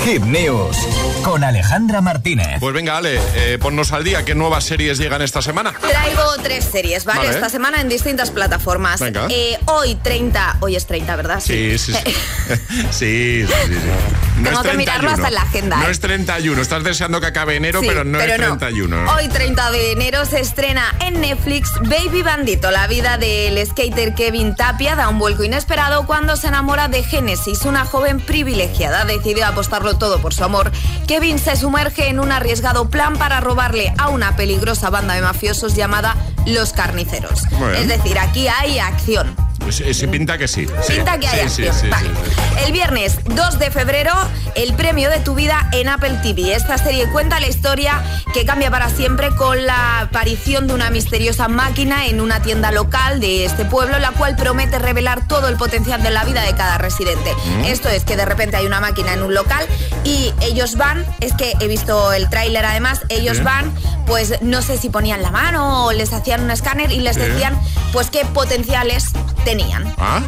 Hit 0.05 0.23
News 0.23 0.75
con 1.23 1.43
Alejandra 1.43 2.01
Martínez. 2.01 2.59
Pues 2.59 2.73
venga, 2.73 2.97
Ale, 2.97 3.19
eh, 3.35 3.59
ponnos 3.61 3.91
al 3.91 4.03
día. 4.03 4.25
¿Qué 4.25 4.33
nuevas 4.33 4.63
series 4.63 4.97
llegan 4.97 5.21
esta 5.21 5.43
semana? 5.43 5.71
Traigo 5.73 6.23
tres 6.41 6.65
series, 6.65 7.05
¿vale? 7.05 7.19
Vale. 7.19 7.31
Esta 7.31 7.49
semana 7.49 7.81
en 7.81 7.87
distintas 7.87 8.31
plataformas. 8.31 9.01
Venga. 9.01 9.27
Eh, 9.29 9.59
hoy 9.65 9.93
30, 10.01 10.57
hoy 10.61 10.75
es 10.75 10.87
30, 10.87 11.15
¿verdad? 11.15 11.39
Sí, 11.41 11.77
sí, 11.77 11.93
sí. 11.93 11.99
sí, 12.89 13.45
sí, 13.45 13.53
sí, 13.67 13.73
sí. 13.73 14.28
Tengo 14.43 14.63
que 14.63 14.73
mirarlo 14.77 15.09
hasta 15.09 15.27
en 15.27 15.33
la 15.33 15.41
agenda, 15.41 15.77
No 15.77 15.87
¿eh? 15.87 15.91
es 15.91 15.99
31. 15.99 16.61
Estás 16.61 16.83
deseando 16.83 17.19
que 17.19 17.27
acabe 17.27 17.55
enero, 17.55 17.81
Sí, 17.81 17.87
pero 17.87 18.03
no 18.03 18.19
es 18.19 18.35
31. 18.35 19.03
¿no? 19.03 19.11
Hoy 19.13 19.27
30 19.27 19.71
de 19.71 19.91
enero 19.91 20.25
se 20.25 20.39
estrena 20.39 20.95
en 20.99 21.21
Netflix 21.21 21.71
Baby 21.81 22.21
Bandito. 22.21 22.71
La 22.71 22.87
vida 22.87 23.17
del 23.17 23.65
skater 23.65 24.13
Kevin 24.15 24.55
Tapia 24.55 24.95
da 24.95 25.09
un 25.09 25.19
vuelco 25.19 25.43
inesperado 25.43 26.05
cuando 26.05 26.35
se 26.35 26.47
enamora 26.47 26.87
de 26.87 27.03
Genesis, 27.03 27.65
una 27.65 27.85
joven 27.85 28.19
privilegiada. 28.19 29.05
Decidió 29.05 29.45
apostarlo 29.45 29.97
todo 29.97 30.19
por 30.21 30.33
su 30.33 30.43
amor. 30.43 30.71
Kevin 31.07 31.39
se 31.39 31.55
sumerge 31.55 32.07
en 32.09 32.19
un 32.19 32.31
arriesgado 32.31 32.89
plan 32.89 33.17
para 33.17 33.39
robarle 33.39 33.93
a 33.97 34.09
una 34.09 34.35
peligrosa 34.35 34.89
banda 34.89 35.13
de 35.15 35.21
mafiosos 35.21 35.75
llamada 35.75 36.15
Los 36.53 36.73
Carniceros. 36.73 37.43
Es 37.77 37.87
decir, 37.87 38.17
aquí 38.19 38.47
hay 38.47 38.79
acción. 38.79 39.35
Pues, 39.59 39.81
eh, 39.81 39.93
sí, 39.93 40.07
pinta 40.07 40.37
que 40.37 40.47
sí. 40.47 40.65
sí. 40.87 40.93
Pinta 40.93 41.17
que 41.19 41.27
hay 41.27 41.47
Sí, 41.49 41.55
sí, 41.63 41.67
acción. 41.67 41.75
sí, 41.75 41.89
Vale. 41.89 42.09
sí, 42.09 42.31
sí. 42.33 42.63
El 42.65 42.71
viernes 42.71 43.19
2 43.25 43.59
de 43.59 43.69
febrero, 43.71 44.13
el 44.55 44.73
premio 44.73 45.09
de 45.09 45.19
tu 45.19 45.35
vida 45.35 45.69
en 45.73 45.89
Apple 45.89 46.17
TV. 46.23 46.55
Esta 46.55 46.77
serie 46.77 47.09
cuenta 47.11 47.39
la 47.39 47.47
historia 47.47 48.01
que 48.33 48.45
cambia 48.45 48.71
para 48.71 48.89
siempre 48.89 49.29
con 49.35 49.65
la 49.65 49.99
aparición 50.01 50.67
de 50.67 50.73
una 50.73 50.89
misteriosa 50.89 51.47
máquina 51.49 52.07
en 52.07 52.21
una 52.21 52.41
tienda 52.41 52.71
local 52.71 53.19
de 53.19 53.45
este 53.45 53.65
pueblo, 53.65 53.99
la 53.99 54.11
cual 54.11 54.35
promete 54.37 54.79
revelar 54.79 55.27
todo 55.27 55.47
el 55.49 55.55
potencial 55.57 56.01
de 56.03 56.09
la 56.11 56.23
vida 56.23 56.41
de 56.43 56.55
cada 56.55 56.77
residente. 56.77 57.33
Mm. 57.59 57.65
Esto 57.65 57.89
es 57.89 58.05
que 58.05 58.15
de 58.15 58.25
repente 58.25 58.55
hay 58.57 58.65
una 58.65 58.79
máquina 58.79 59.13
en 59.13 59.23
un 59.23 59.33
local 59.33 59.67
y 60.05 60.33
ellos 60.41 60.75
van, 60.77 61.05
es 61.19 61.33
que 61.33 61.53
he 61.59 61.67
visto 61.67 62.13
el 62.13 62.29
tráiler 62.29 62.65
además, 62.65 63.01
ellos 63.09 63.37
Sí. 63.37 63.43
van, 63.43 63.73
pues 64.07 64.41
no 64.41 64.61
sé 64.61 64.77
si 64.77 64.89
ponían 64.89 65.21
la 65.21 65.31
mano 65.31 65.85
o 65.85 65.91
les 65.91 66.11
hacían 66.13 66.38
un 66.41 66.51
escáner 66.51 66.91
y 66.91 66.99
les 66.99 67.15
decían 67.17 67.59
pues 67.93 68.09
qué 68.09 68.25
potenciales 68.25 69.05
tenían 69.45 69.93
Ah, 69.97 70.21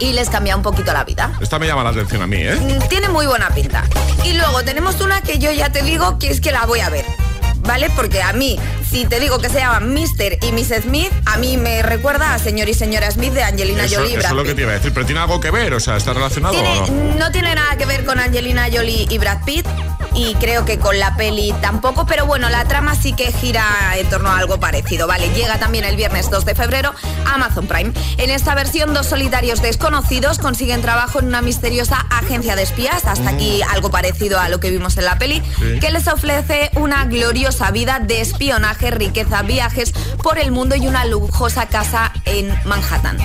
y 0.00 0.12
les 0.12 0.28
cambia 0.28 0.56
un 0.56 0.62
poquito 0.62 0.92
la 0.92 1.04
vida. 1.04 1.32
esta 1.40 1.58
me 1.58 1.66
llama 1.66 1.82
la 1.84 1.90
atención 1.90 2.22
a 2.22 2.26
mí, 2.26 2.38
¿eh? 2.40 2.54
Mm, 2.56 2.88
Tiene 2.88 3.08
muy 3.08 3.26
buena 3.26 3.48
pinta. 3.50 3.84
Y 4.24 4.32
luego 4.34 4.62
tenemos 4.64 5.00
una 5.00 5.20
que 5.22 5.38
yo 5.38 5.50
ya 5.52 5.70
te 5.70 5.82
digo 5.82 6.18
que 6.18 6.30
es 6.30 6.40
que 6.40 6.52
la 6.52 6.66
voy 6.66 6.80
a 6.80 6.90
ver. 6.90 7.04
¿Vale? 7.60 7.90
Porque 7.96 8.22
a 8.22 8.32
mí 8.32 8.58
si 8.90 9.04
te 9.04 9.20
digo 9.20 9.38
que 9.38 9.48
se 9.48 9.58
llaman 9.58 9.92
Mr. 9.92 10.38
y 10.42 10.52
Miss 10.52 10.72
Smith, 10.82 11.12
a 11.26 11.36
mí 11.38 11.56
me 11.56 11.82
recuerda 11.82 12.34
a 12.34 12.38
Señor 12.38 12.68
y 12.68 12.74
Señora 12.74 13.10
Smith 13.10 13.32
de 13.32 13.42
Angelina 13.42 13.84
Eso, 13.84 13.96
Jolie 13.96 14.10
y 14.10 14.12
eso 14.14 14.20
Brad 14.20 14.30
es 14.32 14.36
lo 14.36 14.44
que 14.44 14.54
te 14.54 14.62
iba 14.62 14.70
a 14.70 14.74
decir, 14.74 14.92
pero 14.94 15.06
tiene 15.06 15.20
algo 15.20 15.40
que 15.40 15.50
ver, 15.50 15.74
o 15.74 15.80
sea, 15.80 15.96
¿está 15.96 16.12
relacionado 16.12 16.54
Tiene- 16.54 16.78
o 16.80 16.86
no? 16.86 17.14
no 17.18 17.32
tiene 17.32 17.54
nada 17.54 17.76
que 17.76 17.84
ver 17.86 18.04
con 18.04 18.18
Angelina 18.18 18.66
Jolie 18.72 19.06
y 19.10 19.18
Brad 19.18 19.44
Pitt 19.44 19.66
y 20.14 20.34
creo 20.36 20.64
que 20.64 20.78
con 20.78 20.98
la 20.98 21.14
peli 21.16 21.54
tampoco, 21.60 22.06
pero 22.06 22.24
bueno, 22.24 22.48
la 22.48 22.64
trama 22.64 22.94
sí 22.94 23.12
que 23.12 23.32
gira 23.32 23.64
en 23.96 24.08
torno 24.08 24.30
a 24.30 24.38
algo 24.38 24.58
parecido, 24.58 25.06
¿vale? 25.06 25.28
Llega 25.34 25.58
también 25.58 25.84
el 25.84 25.94
viernes 25.96 26.30
2 26.30 26.46
de 26.46 26.54
febrero 26.54 26.94
a 27.26 27.34
Amazon 27.34 27.66
Prime. 27.66 27.92
En 28.16 28.30
esta 28.30 28.54
versión, 28.54 28.94
dos 28.94 29.06
solitarios 29.06 29.60
desconocidos 29.60 30.38
consiguen 30.38 30.80
trabajo 30.80 31.18
en 31.20 31.26
una 31.26 31.42
misteriosa 31.42 32.06
agencia 32.08 32.56
de 32.56 32.62
espías, 32.62 33.04
hasta 33.04 33.28
aquí 33.28 33.60
algo 33.70 33.90
parecido 33.90 34.40
a 34.40 34.48
lo 34.48 34.58
que 34.58 34.70
vimos 34.70 34.96
en 34.96 35.04
la 35.04 35.18
peli, 35.18 35.42
Sí. 35.58 35.80
que 35.80 35.90
les 35.90 36.06
ofrece 36.08 36.70
una 36.76 37.04
gloriosa 37.04 37.70
vida 37.70 37.98
de 38.00 38.22
espionaje, 38.22 38.85
riqueza, 38.90 39.42
viajes 39.42 39.92
por 40.22 40.38
el 40.38 40.50
mundo 40.50 40.76
y 40.76 40.86
una 40.86 41.04
lujosa 41.04 41.66
casa 41.66 42.12
en 42.24 42.48
Manhattan. 42.64 43.18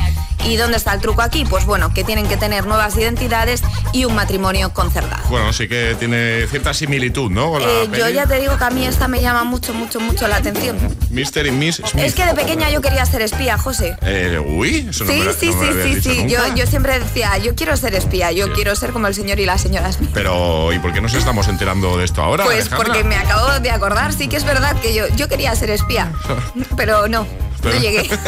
¿Y 0.46 0.58
dónde 0.58 0.78
está 0.78 0.94
el 0.94 1.02
truco 1.02 1.22
aquí? 1.22 1.46
Pues 1.46 1.66
bueno, 1.66 1.94
que 1.94 2.04
tienen 2.04 2.28
que 2.28 2.38
tener 2.38 2.66
nuevas 2.66 2.96
identidades 2.98 3.62
y 3.94 4.06
un 4.06 4.16
matrimonio 4.16 4.74
concertado. 4.74 5.22
Bueno, 5.30 5.54
sí 5.54 5.68
que 5.68 5.96
tiene 6.00 6.48
cierta 6.48 6.74
similitud, 6.74 7.30
¿no? 7.32 7.52
Con 7.52 7.62
la 7.62 7.68
Eh, 7.68 7.90
yo 7.98 8.10
ya 8.10 8.26
te 8.26 8.40
digo 8.40 8.58
que 8.58 8.64
a 8.64 8.70
mí 8.70 8.86
esta 8.86 9.08
me 9.08 9.22
llama 9.22 9.44
mucho, 9.44 9.74
mucho, 9.74 10.00
mucho 10.00 10.28
la 10.28 10.38
atención. 10.38 10.78
Mr. 11.12 11.46
y 11.48 11.52
Miss 11.52 11.82
Smith. 11.86 12.04
Es 12.06 12.16
que 12.16 12.26
de 12.26 12.34
pequeña 12.34 12.70
yo 12.70 12.82
quería 12.82 13.06
ser 13.06 13.22
espía, 13.22 13.58
José. 13.58 13.96
Eh, 14.02 14.40
uy, 14.46 14.88
eso 14.90 15.06
no 15.06 15.12
Sí, 15.12 15.20
me, 15.20 15.34
sí, 15.34 15.50
no 15.50 15.56
me 15.58 15.84
sí, 15.84 16.02
sí, 16.02 16.02
sí. 16.02 16.26
Yo, 16.28 16.40
yo 16.56 16.66
siempre 16.66 17.00
decía, 17.00 17.38
yo 17.38 17.56
quiero 17.56 17.78
ser 17.78 17.94
espía, 17.96 18.32
yo 18.32 18.52
quiero 18.54 18.76
ser 18.76 18.92
como 18.92 19.08
el 19.08 19.14
señor 19.16 19.40
y 19.40 19.46
la 19.46 19.58
señora 19.58 19.92
Smith. 19.92 20.12
Pero, 20.14 20.74
¿y 20.74 20.80
por 20.80 20.94
qué 20.94 21.02
nos 21.02 21.14
estamos 21.14 21.48
enterando 21.48 21.98
de 21.98 22.06
esto 22.06 22.22
ahora? 22.22 22.46
Pues 22.46 22.68
Alejandra? 22.68 22.86
porque 22.88 23.04
me 23.04 23.16
acabo 23.16 23.60
de 23.60 23.72
acordar, 23.72 24.14
sí 24.14 24.28
que 24.28 24.38
es 24.38 24.44
verdad 24.44 24.76
que 24.82 24.94
yo, 24.94 25.08
yo 25.16 25.28
quería 25.28 25.56
ser 25.56 25.70
espía, 25.70 26.12
pero 26.78 27.08
no, 27.08 27.28
no 27.64 27.70
Pero- 27.70 27.80
llegué. 27.80 28.10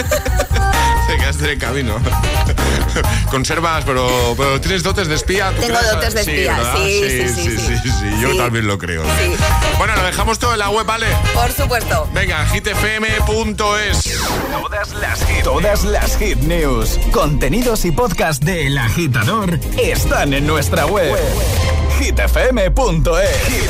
Te 1.08 1.18
quedaste 1.18 1.44
en 1.44 1.50
el 1.52 1.58
camino. 1.60 1.96
Conservas, 3.30 3.84
pero, 3.86 4.08
pero 4.38 4.62
tienes 4.62 4.84
dotes 4.84 5.08
de 5.10 5.16
espía. 5.16 5.52
¿tú 5.56 5.62
Tengo 5.62 5.78
dotes 5.92 6.14
de 6.14 6.22
espía, 6.22 6.58
sí, 6.78 7.02
sí, 7.04 7.28
sí, 7.28 7.58
sí, 7.58 7.58
sí, 7.58 7.90
sí, 7.90 8.22
Yo 8.22 8.32
Sí. 8.32 8.38
también 8.38 8.68
lo 8.68 8.78
creo. 8.78 9.04
Bueno, 9.78 9.96
lo 9.98 10.04
dejamos 10.04 10.40
todo 10.40 10.54
en 10.54 10.60
la 10.60 10.70
web, 10.70 10.86
¿vale? 10.86 11.08
Por 11.34 11.52
supuesto. 11.52 12.08
Venga, 12.14 12.46
hitfm.es. 12.48 14.20
Todas 14.52 14.94
las 14.94 15.26
hit, 15.26 15.44
todas 15.44 15.84
las 15.84 16.18
hit 16.18 16.38
news, 16.40 16.98
contenidos 17.12 17.84
y 17.86 17.92
podcast 17.92 18.42
del 18.44 18.78
agitador 18.78 19.60
están 19.78 20.34
en 20.34 20.48
nuestra 20.48 20.86
web. 20.86 21.14
hitfm.es. 22.00 23.48
Hit 23.48 23.70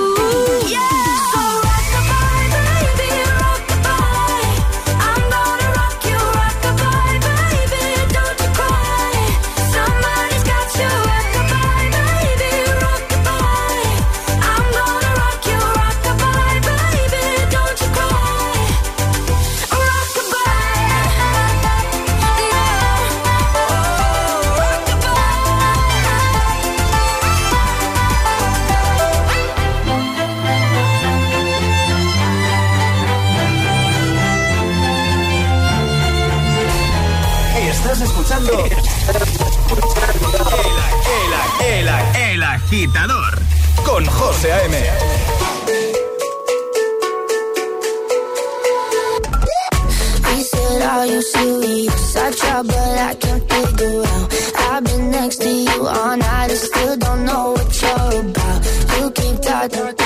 i 59.61 59.67
do 59.67 60.00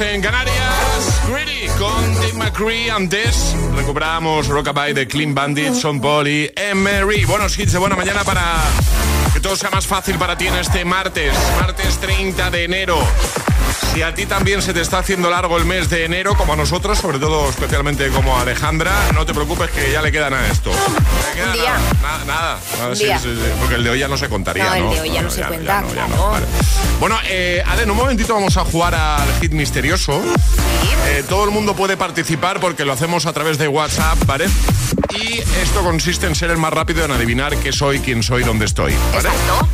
en 0.00 0.22
Canarias. 0.22 1.22
Greedy 1.28 1.68
con 1.78 2.14
Dave 2.14 2.32
McCree. 2.32 2.90
Antes 2.90 3.54
recuperamos 3.76 4.48
Rockabye 4.48 4.92
de 4.92 5.06
Clean 5.06 5.34
Bandit, 5.34 5.74
Son 5.74 6.00
Paul 6.00 6.26
y 6.26 6.50
Emery. 6.56 7.24
Buenos 7.24 7.56
hits 7.58 7.72
de 7.72 7.78
buena 7.78 7.94
mañana 7.94 8.24
para 8.24 8.42
que 9.32 9.40
todo 9.40 9.54
sea 9.54 9.70
más 9.70 9.86
fácil 9.86 10.16
para 10.16 10.36
ti 10.36 10.48
en 10.48 10.54
este 10.56 10.84
martes, 10.84 11.32
martes 11.60 11.98
30 11.98 12.50
de 12.50 12.64
enero. 12.64 12.98
Si 13.94 14.02
a 14.02 14.12
ti 14.12 14.26
también 14.26 14.60
se 14.60 14.74
te 14.74 14.80
está 14.80 14.98
haciendo 14.98 15.30
largo 15.30 15.56
el 15.56 15.64
mes 15.66 15.88
de 15.88 16.04
enero, 16.04 16.34
como 16.36 16.54
a 16.54 16.56
nosotros, 16.56 16.98
sobre 16.98 17.20
todo 17.20 17.48
especialmente 17.48 18.08
como 18.08 18.36
a 18.36 18.40
Alejandra, 18.40 18.92
no 19.14 19.24
te 19.24 19.32
preocupes 19.32 19.70
que 19.70 19.92
ya 19.92 20.02
le 20.02 20.10
quedan 20.10 20.34
a 20.34 20.48
esto. 20.48 20.70
Le 20.72 21.34
queda 21.40 21.46
Un 21.46 21.52
día. 21.52 21.76
Nada, 22.02 22.24
nada, 22.24 22.58
nada. 22.78 22.88
Un 22.90 22.96
Sí, 22.96 23.04
día. 23.04 23.18
sí, 23.20 23.28
sí, 23.36 23.50
porque 23.60 23.76
el 23.76 23.84
de 23.84 23.90
hoy 23.90 24.00
ya 24.00 24.08
no 24.08 24.16
se 24.18 24.28
contaría, 24.28 24.64
No, 24.64 24.70
¿no? 24.70 24.88
el 24.90 24.94
de 24.96 25.00
hoy 25.00 25.12
ya 25.12 25.22
no 25.22 25.30
se 25.30 25.42
cuenta, 25.42 25.84
ya 25.94 26.06
vale. 26.06 26.46
Bueno, 26.98 27.16
eh, 27.28 27.62
Ale, 27.64 27.84
en 27.84 27.90
un 27.92 27.96
momentito 27.96 28.34
vamos 28.34 28.56
a 28.56 28.64
jugar 28.64 28.96
al 28.96 29.28
hit 29.40 29.52
misterioso. 29.52 30.20
Eh, 31.06 31.22
todo 31.28 31.44
el 31.44 31.50
mundo 31.52 31.76
puede 31.76 31.96
participar 31.96 32.58
porque 32.58 32.84
lo 32.84 32.92
hacemos 32.92 33.26
a 33.26 33.32
través 33.32 33.58
de 33.58 33.68
WhatsApp, 33.68 34.18
¿vale? 34.26 34.46
Y 35.16 35.38
esto 35.62 35.82
consiste 35.82 36.26
en 36.26 36.34
ser 36.34 36.50
el 36.50 36.56
más 36.56 36.72
rápido 36.72 37.04
en 37.04 37.12
adivinar 37.12 37.56
qué 37.56 37.72
soy, 37.72 38.00
quién 38.00 38.22
soy, 38.22 38.42
dónde 38.42 38.64
estoy. 38.64 38.94
¿vale? 39.12 39.28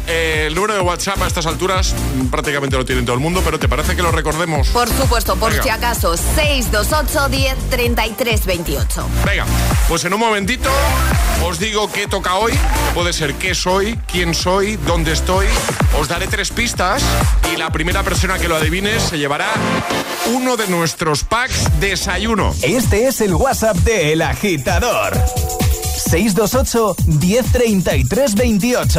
Eh, 0.07 0.45
el 0.49 0.55
número 0.55 0.75
de 0.75 0.81
WhatsApp 0.81 1.23
a 1.23 1.27
estas 1.27 1.47
alturas 1.47 1.95
mm, 2.17 2.27
prácticamente 2.27 2.77
lo 2.77 2.85
tiene 2.85 3.03
todo 3.03 3.15
el 3.15 3.21
mundo, 3.21 3.41
pero 3.45 3.59
¿te 3.59 3.69
parece 3.69 3.97
que 3.97 4.03
lo 4.03 4.13
recordemos? 4.13 4.69
Por 4.69 4.89
supuesto, 4.89 5.37
por 5.37 5.51
Venga. 5.51 5.63
si 5.63 5.69
acaso, 5.71 6.17
628 6.17 7.29
10 7.29 7.71
33 7.71 8.47
28. 8.47 9.09
Venga, 9.25 9.47
pues 9.89 10.05
en 10.05 10.15
un 10.15 10.21
momentito 10.21 10.71
os 11.45 11.59
digo 11.59 11.91
qué 11.91 12.07
toca 12.07 12.35
hoy. 12.37 12.53
Puede 12.95 13.13
ser 13.13 13.35
qué 13.35 13.55
soy, 13.55 13.99
quién 14.11 14.35
soy, 14.35 14.77
dónde 14.77 15.13
estoy. 15.13 15.47
Os 15.99 16.09
daré 16.09 16.27
tres 16.27 16.51
pistas 16.51 17.03
y 17.53 17.57
la 17.57 17.71
primera 17.71 18.03
persona 18.03 18.39
que 18.39 18.49
lo 18.49 18.57
adivine 18.57 19.01
se 19.01 19.19
llevará 19.19 19.49
uno 20.27 20.57
de 20.57 20.67
nuestros 20.69 21.25
packs 21.25 21.81
desayuno. 21.81 22.55
Este 22.63 23.07
es 23.07 23.21
el 23.21 23.35
WhatsApp 23.35 23.77
de 23.79 24.13
El 24.13 24.23
Agitador. 24.23 25.17
628 26.11 26.97
1033 27.21 28.05
28. 28.05 28.97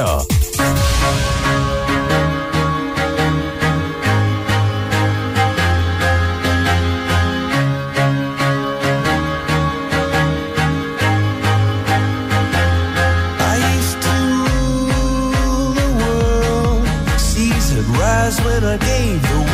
I 13.44 13.56
used 13.76 14.00
to 14.02 14.16
rule 14.48 15.74
the 15.74 15.88
world. 16.00 16.84
Seas 17.20 17.68
had 17.72 17.86
rise 17.98 18.38
when 18.42 18.64
I 18.64 18.78
gave 18.78 19.22
the 19.22 19.51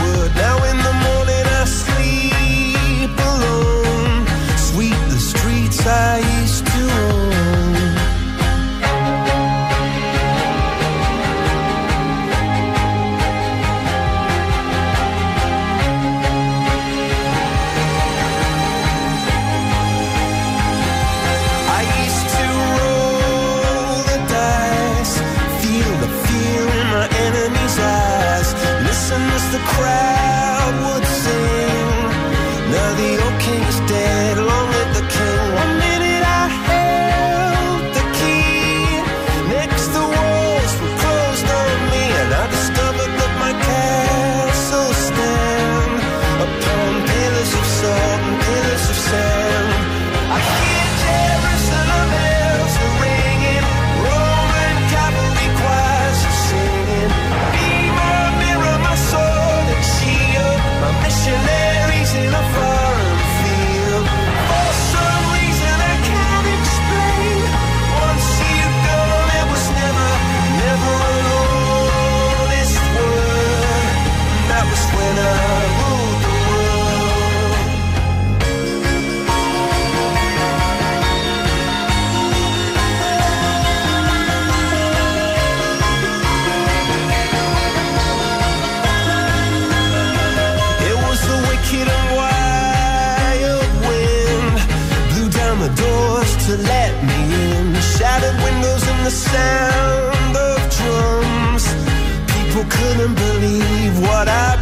couldn't 102.87 103.15
believe 103.15 103.99
what 103.99 104.29
I 104.29 104.56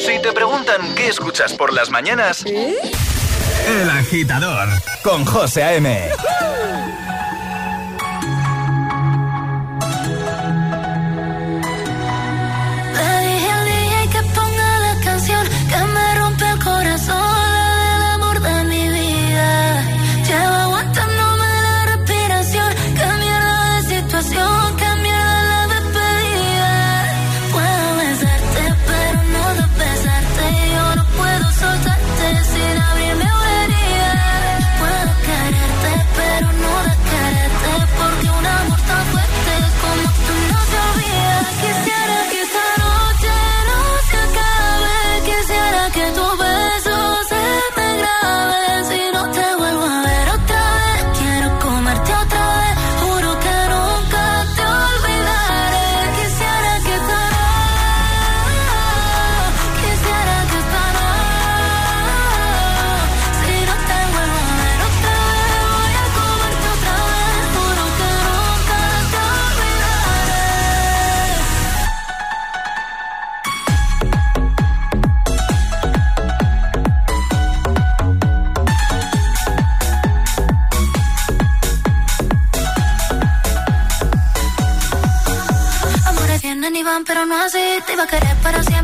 Si 0.00 0.18
te 0.20 0.32
preguntan 0.32 0.94
qué 0.94 1.08
escuchas 1.08 1.52
por 1.52 1.72
las 1.72 1.90
mañanas, 1.90 2.44
¿Eh? 2.46 2.74
El 3.68 3.90
agitador 3.90 4.68
con 5.02 5.24
José 5.24 5.62
A.M. 5.62 6.08
va 88.00 88.04
a 88.04 88.06
querer, 88.06 88.34
pero 88.42 88.62
si 88.62 88.79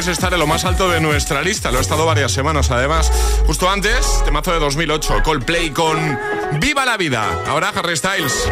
es 0.00 0.08
estar 0.08 0.32
en 0.32 0.38
lo 0.38 0.46
más 0.46 0.64
alto 0.64 0.88
de 0.88 0.98
nuestra 0.98 1.42
lista. 1.42 1.70
Lo 1.70 1.76
he 1.76 1.82
estado 1.82 2.06
varias 2.06 2.32
semanas 2.32 2.70
además. 2.70 3.12
Justo 3.46 3.68
antes, 3.68 4.22
temazo 4.24 4.50
de 4.50 4.58
2008, 4.58 5.22
Coldplay 5.22 5.70
con 5.70 6.18
Viva 6.58 6.86
la 6.86 6.96
Vida. 6.96 7.28
Ahora 7.46 7.70
Harry 7.74 7.98
Styles. 7.98 8.48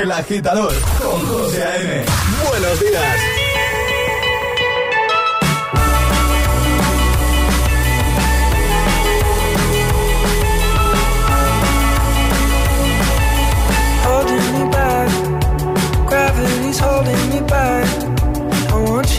El 0.00 0.10
agitador 0.10 0.74
con 1.02 1.26
José 1.26 1.64
A.M. 1.64 2.04
Buenos 2.48 2.80
días. 2.80 3.20
Holding 16.82 17.28
me 17.30 17.40
back. 17.48 17.99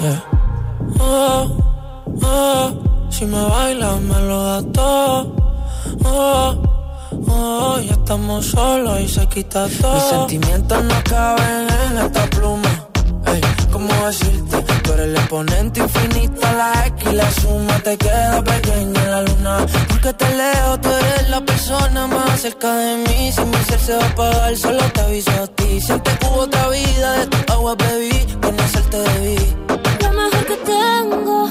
Eh, 0.00 0.20
oh, 1.00 1.56
oh. 2.22 3.10
Si 3.10 3.26
me 3.26 3.42
bailas 3.42 4.00
me 4.00 4.20
lo 4.20 4.44
das 4.44 4.72
todo. 4.72 5.34
Oh, 6.04 7.78
ya 7.80 7.92
estamos 7.92 8.46
solos 8.46 9.00
y 9.00 9.08
se 9.08 9.26
quita 9.26 9.66
todo. 9.80 9.94
Mis 9.94 10.04
sentimientos 10.04 10.84
no 10.84 10.94
caben 11.02 11.66
en 11.90 11.98
esta 11.98 12.26
pluma. 12.30 12.88
Ey, 13.26 13.40
¿cómo 13.72 13.92
decirte? 14.06 14.63
Tú 14.84 14.92
eres 14.92 15.06
el 15.06 15.16
exponente 15.16 15.80
infinito, 15.80 16.40
la 16.42 16.86
X 16.86 17.08
y 17.10 17.14
la 17.14 17.30
suma 17.30 17.78
te 17.80 17.96
queda 17.96 18.42
pequeña 18.44 19.02
en 19.04 19.10
la 19.10 19.22
luna. 19.22 19.66
Porque 19.88 20.12
te 20.12 20.28
leo, 20.36 20.80
tú 20.80 20.88
eres 20.90 21.30
la 21.30 21.40
persona 21.40 22.06
más 22.06 22.40
cerca 22.40 22.74
de 22.74 22.96
mí. 22.98 23.32
Si 23.32 23.40
mi 23.40 23.56
ser 23.68 23.80
se 23.80 23.96
va 23.96 24.04
a 24.04 24.08
apagar, 24.08 24.56
solo 24.56 24.84
te 24.92 25.00
aviso 25.00 25.30
a 25.30 25.46
ti. 25.46 25.80
Siempre 25.80 26.12
que 26.18 26.26
hubo 26.26 26.40
otra 26.42 26.68
vida, 26.68 27.12
de 27.18 27.26
tu 27.26 27.52
agua 27.52 27.74
bebí, 27.76 28.26
conocerte 28.42 28.98
debí. 28.98 29.38
Lo 30.02 30.12
mejor 30.12 30.44
que 30.50 30.56
tengo 30.74 31.48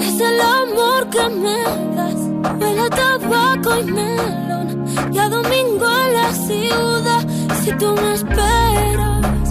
es 0.00 0.20
el 0.20 0.40
amor 0.40 1.10
que 1.10 1.28
me 1.42 1.62
das. 1.96 2.20
Huele 2.60 2.88
tabaco 2.90 3.78
y 3.78 3.84
melón. 3.84 4.86
Y 5.12 5.18
a 5.18 5.28
domingo 5.28 5.86
en 6.04 6.14
la 6.14 6.32
ciudad. 6.32 7.26
Si 7.62 7.72
tú 7.72 7.92
me 7.94 8.14
esperas, 8.14 9.47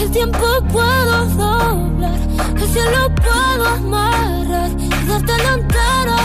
el 0.00 0.10
tiempo 0.10 0.46
puedo 0.72 1.24
doblar. 1.36 2.18
El 2.56 2.68
cielo 2.68 3.14
puedo 3.14 3.66
amarrar 3.68 4.70
y 4.78 4.88
darte 5.06 5.38
la 5.44 5.52
entera. 5.54 6.18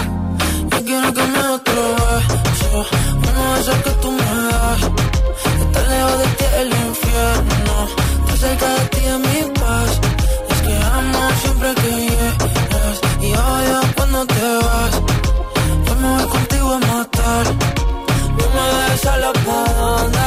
Yo 0.71 0.85
quiero 0.85 1.13
que 1.13 1.23
me 1.23 1.39
otro 1.57 1.81
beso, 1.95 2.85
uno 3.27 3.53
de 3.53 3.61
esos 3.61 3.75
que 3.83 3.91
tú 4.01 4.11
me 4.11 4.23
das. 4.49 4.81
Estar 5.61 5.87
lejos 5.89 6.19
de 6.19 6.27
ti 6.37 6.45
el 6.61 6.67
infierno, 6.87 7.75
estar 8.19 8.37
cerca 8.37 8.69
de 8.75 8.85
ti 8.93 9.01
es 9.13 9.19
mi 9.19 9.53
paz. 9.59 9.91
Es 10.49 10.61
que 10.61 10.75
amo 10.97 11.29
siempre 11.41 11.75
que 11.75 11.91
llegas 12.09 12.97
y 13.21 13.29
odio 13.33 13.79
cuando 13.95 14.25
te 14.25 14.47
vas. 14.65 14.93
Yo 15.85 15.95
me 15.95 16.07
voy 16.15 16.27
contigo 16.29 16.73
a 16.73 16.79
matar. 16.79 17.45
No 18.37 18.45
me 18.55 18.63
dejes 18.77 19.01
sola, 19.01 19.33
¿pa' 19.45 19.73
dónde 19.73 20.26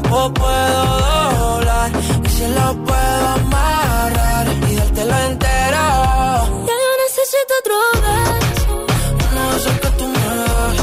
tiempo 0.00 0.32
puedo 0.34 0.98
doblar 1.38 1.90
y 2.24 2.28
si 2.28 2.46
lo 2.48 2.84
puedo 2.84 3.28
amarrar 3.28 4.46
y 4.70 4.74
dártelo 4.74 5.16
entero. 5.28 5.84
Ya 6.68 6.74
yo 6.84 6.90
necesito 7.04 7.52
otro 7.60 7.76
beso 8.02 8.74
de 9.34 9.56
esos 9.56 9.78
que 9.80 9.90
tú 9.98 10.06
me 10.06 10.26
das. 10.40 10.76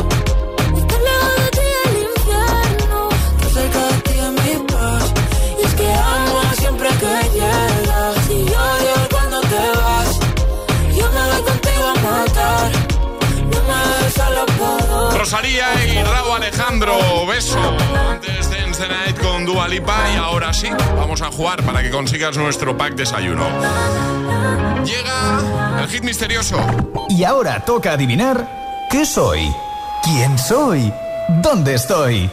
Estar 0.78 1.02
lejos 1.08 1.36
de 1.38 1.50
ti 1.58 1.68
el 1.86 1.96
infierno 2.08 3.10
Estar 3.36 3.52
cerca 3.52 3.80
de 3.80 3.96
ti 4.06 4.16
es 4.20 4.32
mi 4.44 4.68
paz. 4.68 5.14
Y 5.60 5.66
es 5.66 5.74
que 5.76 5.94
amo 5.94 6.42
siempre 6.60 6.90
que 7.02 7.14
llegas. 7.38 8.30
Y 8.30 8.42
odio 8.42 8.98
cuando 9.12 9.42
te 9.42 9.64
vas. 9.80 10.10
Yo 10.98 11.06
me 11.12 11.22
voy 11.32 11.42
contigo 11.50 11.88
a 11.88 11.96
matar. 12.06 12.72
No 13.52 13.60
me 13.68 13.78
dejes 13.88 14.14
solo 14.14 14.46
por 14.58 15.18
Rosalía 15.20 15.68
y 15.86 16.04
Raúl 16.04 16.36
Alejandro, 16.38 17.26
beso. 17.28 17.78
Con 19.20 19.44
Dua 19.44 19.68
Lipa 19.68 20.08
y 20.14 20.18
ahora 20.18 20.54
sí, 20.54 20.70
vamos 20.96 21.24
a 21.24 21.32
jugar 21.32 21.64
para 21.64 21.82
que 21.82 21.90
consigas 21.90 22.38
nuestro 22.38 22.78
pack 22.78 22.94
desayuno. 22.94 23.44
Llega 24.86 25.82
el 25.82 25.88
hit 25.90 26.04
misterioso. 26.04 26.58
Y 27.10 27.24
ahora 27.24 27.66
toca 27.66 27.94
adivinar 27.94 28.88
qué 28.92 29.04
soy, 29.04 29.52
quién 30.04 30.38
soy, 30.38 30.94
dónde 31.42 31.74
estoy. 31.74 32.30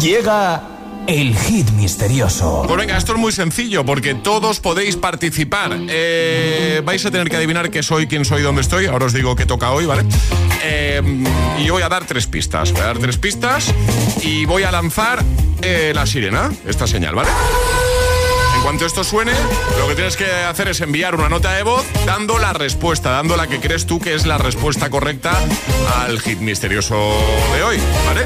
Llega 0.00 0.62
el 1.06 1.36
hit 1.36 1.70
misterioso. 1.72 2.64
Pues 2.66 2.78
venga, 2.78 2.96
esto 2.96 3.12
es 3.12 3.18
muy 3.18 3.32
sencillo 3.32 3.84
porque 3.84 4.14
todos 4.14 4.60
podéis 4.60 4.96
participar. 4.96 5.76
Eh, 5.88 6.82
vais 6.84 7.04
a 7.04 7.10
tener 7.10 7.28
que 7.28 7.36
adivinar 7.36 7.70
qué 7.70 7.82
soy, 7.82 8.06
quién 8.06 8.24
soy, 8.24 8.42
dónde 8.42 8.62
estoy. 8.62 8.86
Ahora 8.86 9.06
os 9.06 9.12
digo 9.12 9.36
qué 9.36 9.46
toca 9.46 9.70
hoy, 9.70 9.86
¿vale? 9.86 10.04
Eh, 10.62 11.02
y 11.58 11.70
voy 11.70 11.82
a 11.82 11.88
dar 11.88 12.06
tres 12.06 12.26
pistas. 12.26 12.72
Voy 12.72 12.80
a 12.80 12.86
dar 12.86 12.98
tres 12.98 13.18
pistas 13.18 13.72
y 14.22 14.44
voy 14.46 14.62
a 14.62 14.70
lanzar 14.70 15.22
eh, 15.62 15.92
la 15.94 16.06
sirena, 16.06 16.52
esta 16.66 16.86
señal, 16.86 17.14
¿vale? 17.14 17.30
Cuanto 18.64 18.86
esto 18.86 19.04
suene, 19.04 19.32
lo 19.78 19.86
que 19.86 19.94
tienes 19.94 20.16
que 20.16 20.24
hacer 20.24 20.68
es 20.68 20.80
enviar 20.80 21.14
una 21.14 21.28
nota 21.28 21.52
de 21.52 21.62
voz 21.62 21.84
dando 22.06 22.38
la 22.38 22.54
respuesta, 22.54 23.10
dando 23.10 23.36
la 23.36 23.46
que 23.46 23.60
crees 23.60 23.84
tú 23.84 24.00
que 24.00 24.14
es 24.14 24.24
la 24.24 24.38
respuesta 24.38 24.88
correcta 24.88 25.38
al 25.98 26.18
hit 26.18 26.38
misterioso 26.38 26.96
de 27.54 27.62
hoy, 27.62 27.78
¿vale? 28.06 28.24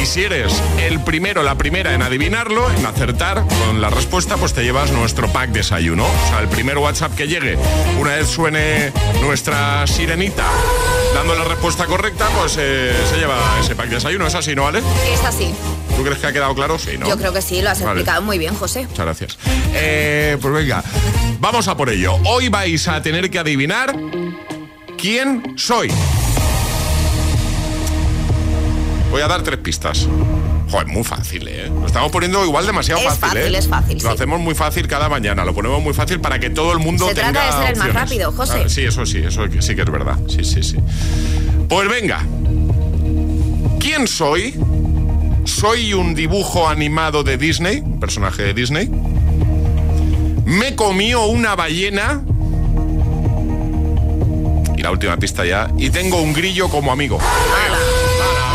Y 0.00 0.06
si 0.06 0.22
eres 0.22 0.62
el 0.78 1.00
primero, 1.00 1.42
la 1.42 1.56
primera 1.56 1.92
en 1.92 2.02
adivinarlo, 2.02 2.70
en 2.70 2.86
acertar 2.86 3.44
con 3.66 3.80
la 3.80 3.90
respuesta, 3.90 4.36
pues 4.36 4.52
te 4.52 4.62
llevas 4.62 4.92
nuestro 4.92 5.26
pack 5.32 5.50
desayuno. 5.50 6.04
O 6.06 6.28
sea, 6.28 6.38
el 6.38 6.46
primer 6.46 6.78
WhatsApp 6.78 7.16
que 7.16 7.26
llegue, 7.26 7.58
una 7.98 8.14
vez 8.14 8.28
suene 8.28 8.92
nuestra 9.20 9.88
sirenita 9.88 10.46
dando 11.16 11.34
la 11.34 11.42
respuesta 11.42 11.86
correcta, 11.86 12.28
pues 12.38 12.56
eh, 12.60 12.94
se 13.10 13.18
lleva 13.18 13.36
ese 13.60 13.74
pack 13.74 13.88
desayuno. 13.88 14.24
¿Es 14.28 14.36
así, 14.36 14.54
no, 14.54 14.62
vale? 14.62 14.82
Es 15.12 15.24
así. 15.24 15.52
¿Tú 16.00 16.06
crees 16.06 16.18
que 16.18 16.28
ha 16.28 16.32
quedado 16.32 16.54
claro? 16.54 16.78
Sí, 16.78 16.96
¿no? 16.98 17.06
Yo 17.06 17.18
creo 17.18 17.30
que 17.30 17.42
sí, 17.42 17.60
lo 17.60 17.68
has 17.68 17.78
Vale. 17.82 17.90
explicado 18.00 18.22
muy 18.22 18.38
bien, 18.38 18.54
José. 18.54 18.86
Muchas 18.86 19.04
gracias. 19.04 19.38
Eh, 19.74 20.38
pues 20.40 20.54
venga, 20.54 20.82
vamos 21.40 21.68
a 21.68 21.76
por 21.76 21.90
ello. 21.90 22.14
Hoy 22.24 22.48
vais 22.48 22.88
a 22.88 23.02
tener 23.02 23.28
que 23.28 23.38
adivinar 23.38 23.94
quién 24.96 25.42
soy. 25.58 25.92
Voy 29.10 29.20
a 29.20 29.28
dar 29.28 29.42
tres 29.42 29.58
pistas. 29.58 30.08
Joder, 30.70 30.86
muy 30.86 31.04
fácil, 31.04 31.46
¿eh? 31.48 31.68
Lo 31.68 31.84
estamos 31.86 32.10
poniendo 32.10 32.46
igual 32.46 32.64
demasiado 32.64 33.02
Es 33.02 33.06
fácil, 33.18 33.20
fácil, 33.40 33.54
¿eh? 33.54 33.58
es 33.58 33.68
fácil, 33.68 33.94
Lo 33.96 34.00
sí. 34.00 34.14
hacemos 34.14 34.40
muy 34.40 34.54
fácil 34.54 34.88
cada 34.88 35.10
mañana, 35.10 35.44
lo 35.44 35.52
ponemos 35.52 35.82
muy 35.82 35.92
fácil 35.92 36.18
para 36.20 36.38
que 36.38 36.48
todo 36.48 36.72
el 36.72 36.78
mundo 36.78 37.08
Se 37.08 37.14
tenga 37.14 37.32
trata 37.32 37.56
de 37.60 37.66
ser 37.66 37.72
el 37.74 37.78
más 37.78 37.92
rápido, 37.92 38.32
José. 38.32 38.62
Ah, 38.64 38.68
sí, 38.70 38.86
eso 38.86 39.04
sí, 39.04 39.18
eso 39.18 39.44
sí 39.60 39.74
que 39.76 39.82
es 39.82 39.90
verdad. 39.90 40.16
Sí, 40.28 40.44
sí, 40.44 40.62
sí. 40.62 40.76
Pues 41.68 41.90
venga. 41.90 42.24
¿Quién 43.80 44.06
soy? 44.06 44.54
Soy 45.44 45.94
un 45.94 46.14
dibujo 46.14 46.68
animado 46.68 47.22
de 47.22 47.36
Disney, 47.36 47.80
un 47.80 48.00
personaje 48.00 48.42
de 48.42 48.54
Disney. 48.54 48.88
Me 50.44 50.74
comió 50.76 51.26
una 51.26 51.54
ballena. 51.54 52.22
Y 54.76 54.82
la 54.82 54.90
última 54.90 55.16
pista 55.16 55.44
ya. 55.44 55.70
Y 55.78 55.90
tengo 55.90 56.20
un 56.20 56.32
grillo 56.32 56.68
como 56.68 56.92
amigo. 56.92 57.18
Venga, 57.18 57.78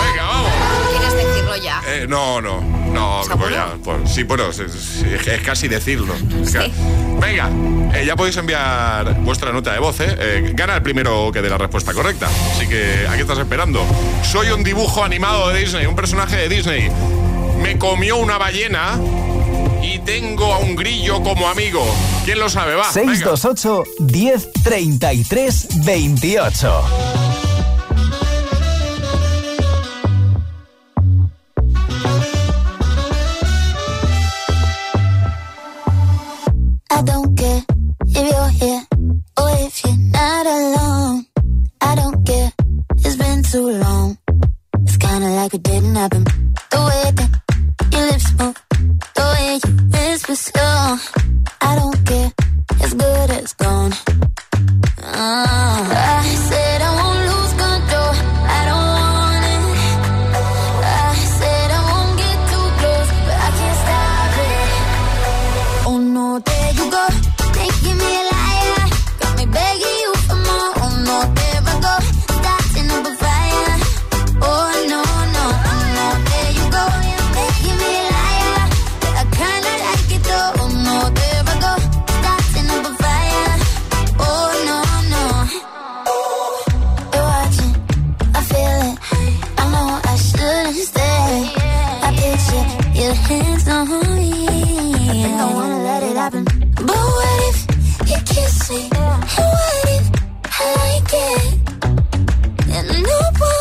venga, 0.06 0.26
vamos. 0.26 0.52
¿Quieres 0.92 1.16
decirlo 1.16 1.56
ya? 1.58 1.82
Eh, 1.88 2.06
no, 2.08 2.42
no, 2.42 2.62
no, 2.96 3.22
pues 3.38 3.52
ya, 3.52 3.68
pues, 3.84 4.12
sí, 4.12 4.24
bueno, 4.24 4.50
es, 4.50 4.60
es- 4.60 5.04
es 5.28 5.42
casi 5.42 5.68
decirlo. 5.68 6.14
Es 6.42 6.54
Venga, 7.20 7.50
eh, 7.94 8.04
ya 8.06 8.16
podéis 8.16 8.36
enviar 8.38 9.20
vuestra 9.22 9.52
nota 9.52 9.72
de 9.74 9.80
voz, 9.80 10.00
¿eh? 10.00 10.16
Eh, 10.20 10.52
Gana 10.54 10.76
el 10.76 10.82
primero 10.82 11.32
que 11.32 11.42
dé 11.42 11.50
la 11.50 11.58
respuesta 11.58 11.94
correcta. 11.94 12.28
Así 12.56 12.68
que, 12.68 13.08
¿a 13.10 13.16
qué 13.16 13.22
estás 13.22 13.38
esperando? 13.40 13.86
Soy 14.24 14.50
un 14.50 14.64
dibujo 14.64 15.04
animado 15.04 15.50
de 15.50 15.60
Disney, 15.60 15.86
un 15.86 15.96
personaje 15.96 16.36
de 16.36 16.50
Disney. 16.50 16.90
Me 17.62 17.78
comió 17.78 18.18
una 18.18 18.38
ballena 18.38 19.00
y 19.82 20.00
tengo 20.00 20.54
a 20.54 20.58
un 20.60 20.76
grillo 20.76 21.22
como 21.24 21.48
amigo. 21.48 21.86
¿Quién 22.26 22.40
lo 22.40 22.50
sabe? 22.50 22.76
Va, 22.76 22.92
venga. 22.94 23.14
628 23.38 23.84
10 24.00 24.50
33 24.64 25.68
28. 25.86 27.25
fancy. 98.68 98.90
Yeah. 98.92 99.20
What 99.20 99.90
if 99.90 100.06
I 100.60 101.02
get 101.12 101.54
and 102.76 103.04
nobody? 103.04 103.55